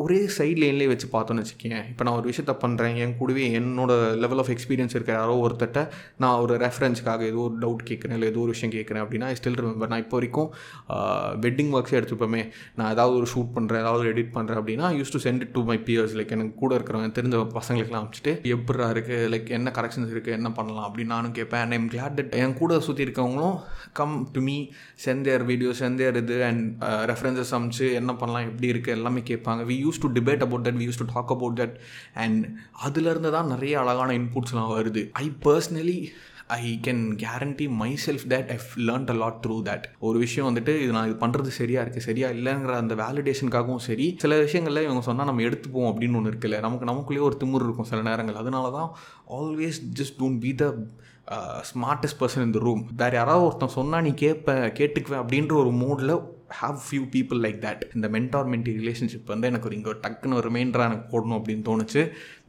ஒரே 0.04 0.28
சைட் 0.38 0.60
லைன்லேயே 0.64 0.88
வச்சு 0.88 1.08
பார்த்தோன்னு 1.14 1.44
வச்சுக்கேன் 1.44 1.86
இப்போ 1.92 2.04
நான் 2.04 2.18
ஒரு 2.18 2.28
விஷயத்த 2.32 2.56
பண்ணுறேன் 2.64 2.98
என் 3.04 3.16
கூடவே 3.18 3.46
என்னோட 3.60 3.92
லெவல் 4.24 4.42
ஆஃப் 4.44 4.52
எக்ஸ்பீரியன்ஸ் 4.56 4.96
இருக்க 4.98 5.14
யாரோ 5.14 5.38
ஒருத்தட்ட 5.46 5.84
நான் 6.18 6.40
ஒரு 6.40 6.56
ரெஃபரன்ஸ்க்காக 6.58 7.26
ஏதோ 7.32 7.42
ஒரு 7.48 7.56
டவுட் 7.60 7.88
கேட்குறேன் 7.90 8.14
இல்லை 8.14 8.30
ஏதோ 8.30 8.40
ஒரு 8.40 8.50
விஷயம் 8.50 8.76
கேட்குறேன் 8.78 9.04
அப்படின்னா 9.06 9.30
ஐ 9.32 9.38
ஸ்டில் 9.42 9.60
ரிமெம்பர் 9.62 9.88
நான் 9.88 10.04
இப்போ 10.06 10.18
வரைக்கும் 10.18 10.52
வெட்டிங் 11.46 11.72
ஒர்க்ஸே 11.78 11.98
எடுத்துப்போமே 12.00 12.42
நான் 12.78 12.92
ஏதாவது 12.96 13.16
ஒரு 13.20 13.28
ஷூட் 13.34 13.52
பண்ணுறேன் 13.56 13.82
ஏதாவது 13.84 14.02
ஒரு 14.04 14.12
எடிட் 14.14 14.34
பண்ணுறேன் 14.38 14.60
அப்படின்னா 14.62 14.88
use 15.00 15.14
to 15.16 15.22
send 15.26 15.44
it 15.46 15.54
to 15.58 15.64
my 15.70 15.78
peers 15.88 16.16
like 16.20 16.34
எனக்கு 16.38 16.56
கூட 16.64 16.72
இருக்கிறவங்க 16.78 17.12
தெரிஞ்ச 17.20 17.42
பசங்களுக்குலாம் 17.58 18.04
அமைச்சிட்டு 18.04 18.34
எப்படா 18.56 18.88
இருக்குது 18.96 19.30
லைக் 19.34 19.50
என்ன 19.58 19.74
கரெக்ஷன்ஸ் 19.78 20.14
இருக்குது 20.14 20.38
என்ன 20.40 20.52
பண்ணலாம்? 20.60 20.88
அப்படின்னு 20.88 21.14
நானும் 21.16 21.36
கேட்பேன். 21.38 21.62
அண்ட் 21.64 21.76
ஐம் 21.78 21.88
கிளாட் 21.94 22.18
தட் 22.20 22.34
என் 22.42 22.58
கூட 22.62 22.80
சுற்றி 22.88 23.06
இருக்கவங்களும் 23.08 23.58
come 24.00 24.16
to 24.36 24.42
me 24.48 24.58
send 25.06 25.26
their 25.30 25.46
video 25.52 25.74
send 25.82 26.00
their 26.04 26.20
இது 26.24 26.38
அண்ட் 26.50 26.64
ரெஃபரன்சஸ் 27.12 27.54
அமைச்சு 27.60 27.88
என்ன 28.02 28.12
பண்ணலாம்? 28.24 28.48
எப்படி 28.50 28.72
இருக்குது 28.74 28.98
எல்லாமே 29.00 29.24
கேட்பாங்க. 29.32 29.62
We 29.72 29.78
use 29.86 30.02
to 30.06 30.10
debate 30.18 30.46
about 30.48 30.66
that 30.68 30.80
we 30.82 30.88
use 30.90 31.02
to 31.04 31.08
talk 31.14 31.34
about 31.38 31.58
that 31.62 31.78
and 32.26 32.42
அதுலேருந்து 32.88 33.32
தான் 33.38 33.52
நிறைய 33.54 33.80
அழகான 33.84 34.18
இன்புட்ஸ்லாம் 34.20 34.74
வருது. 34.78 35.04
I 35.24 35.26
personally 35.48 35.98
I 36.55 36.63
can 36.86 37.03
guarantee 37.17 37.65
myself 38.05 38.25
that 38.31 38.50
I 38.51 38.58
learned 38.88 39.12
a 39.12 39.15
lot 39.15 39.39
through 39.43 39.58
that 39.67 39.86
ஒரு 40.00 40.17
விஷயம் 40.20 40.48
வந்துட்டு 40.50 40.74
இது 40.81 40.91
நான் 40.91 41.08
இது 41.08 41.17
பண்ணுறது 41.22 41.51
சரியாக 41.58 41.84
இருக்குது 41.84 42.05
சரியா 42.05 42.29
இல்லைங்கிற 42.36 42.75
அந்த 42.77 42.96
வேலிடேஷனுக்காகவும் 42.96 43.84
சரி 43.86 44.08
சில 44.22 44.39
விஷயங்களில் 44.39 44.84
இவங்க 44.84 45.03
சொன்னால் 45.03 45.29
நம்ம 45.29 45.46
எடுத்துப்போம் 45.48 45.89
அப்படின்னு 45.91 46.20
ஒன்று 46.20 46.34
இருக்குல்ல 46.34 46.60
நமக்கு 46.60 46.89
நமக்குள்ளேயே 46.91 47.25
ஒரு 47.25 47.38
திமுர் 47.41 47.65
இருக்கும் 47.65 47.89
சில 47.89 48.01
நேரங்கள் 48.01 48.41
அதனால 48.41 48.72
தான் 48.72 48.89
always 49.38 49.79
just 50.00 50.17
don't 50.20 50.41
be 50.41 50.53
the 50.55 50.67
smartest 51.70 52.20
person 52.20 52.46
இந்த 52.46 52.60
ரூம் 52.60 52.84
வேறு 52.98 53.15
யாராவது 53.15 53.46
ஒருத்தன் 53.46 53.75
சொன்னால் 53.75 54.03
நீ 54.03 54.13
கேட்ப 54.22 54.53
கேட்டுக்குவேன் 54.79 55.22
அப்படின்ற 55.24 55.53
ஒரு 55.55 55.72
மூடில் 55.81 56.13
have 56.60 56.77
few 56.86 57.03
people 57.13 57.39
like 57.46 57.60
that 57.65 57.81
இந்த 57.96 58.08
மென்டார் 58.15 58.50
மென்டி 58.53 58.72
ரிலேஷன்ஷிப் 58.79 59.31
வந்து 59.34 59.48
எனக்கு 59.50 59.67
ஒரு 59.70 59.75
இங்கே 59.77 59.93
டக்குன்னு 60.05 60.38
ஒரு 60.39 60.46
ரிமைண்டராக 60.50 60.89
எனக்கு 60.89 61.08
போடணும் 61.13 61.38
அப்படின்னு 61.39 61.63
தோணுச்சு. 61.70 62.01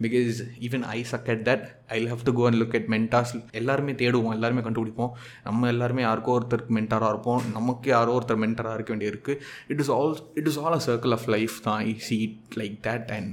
Because 0.05 0.41
even 0.67 0.85
I 0.97 0.99
suck 1.13 1.29
at 1.35 1.45
that 1.49 1.65
I 1.97 2.01
have 2.13 2.23
to 2.29 2.35
go 2.39 2.45
and 2.49 2.59
look 2.63 2.77
at 2.79 2.89
mentors 2.95 3.33
எல்லாருமே 3.61 3.95
தேடுவோம் 4.03 4.37
எல்லாருமே 4.39 4.65
கண்டுபிடிப்போம். 4.69 5.13
நம்ம 5.49 5.69
எல்லாருமே 5.75 6.05
யாருக்கோ 6.09 6.37
ஒருத்தருக்கு 6.39 6.77
மென்டாராக 6.79 7.13
இருப்போம். 7.15 7.43
நமக்கு 7.59 7.91
யாரோ 7.97 8.13
ஒருத்தர் 8.19 8.43
மென்டராக 8.45 8.77
இருக்க 8.79 8.97
வேண்டியிருக்கு. 8.97 9.35
It 9.73 9.83
is 9.85 9.93
all 9.99 10.15
it 10.41 10.51
is 10.53 10.61
all 10.65 10.79
a 10.79 10.83
circle 10.89 11.15
of 11.19 11.29
life 11.37 11.57
தான். 11.67 11.81
I 11.89 11.93
see 12.09 12.19
it 12.29 12.57
like 12.63 12.79
that 12.89 13.11
and 13.19 13.33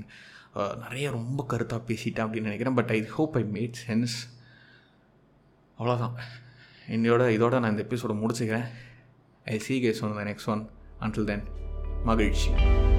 நிறைய 0.84 1.08
ரொம்ப 1.18 1.46
கருத்தாக 1.52 1.82
பேசிட்டேன் 1.90 2.24
அப்படின்னு 2.26 2.50
நினைக்கிறேன். 2.50 2.78
But 2.80 2.94
I 2.98 3.00
hope 3.18 3.36
I 3.42 3.44
made 3.58 3.80
sense 3.88 4.16
அவ்வளோதான் 5.80 6.16
என்னோட 6.96 7.24
இதோட 7.36 7.56
நான் 7.64 7.74
இந்த 7.74 7.84
எபிசோட 7.88 8.14
முடிச்சுக்கிறேன். 8.22 8.70
I'll 9.48 9.60
see 9.60 9.78
you 9.80 9.92
guys 9.92 10.02
on 10.02 10.16
the 10.16 10.24
next 10.24 10.48
one. 10.48 10.70
Until 11.02 11.26
then, 11.26 11.48
Magalchi. 12.06 12.99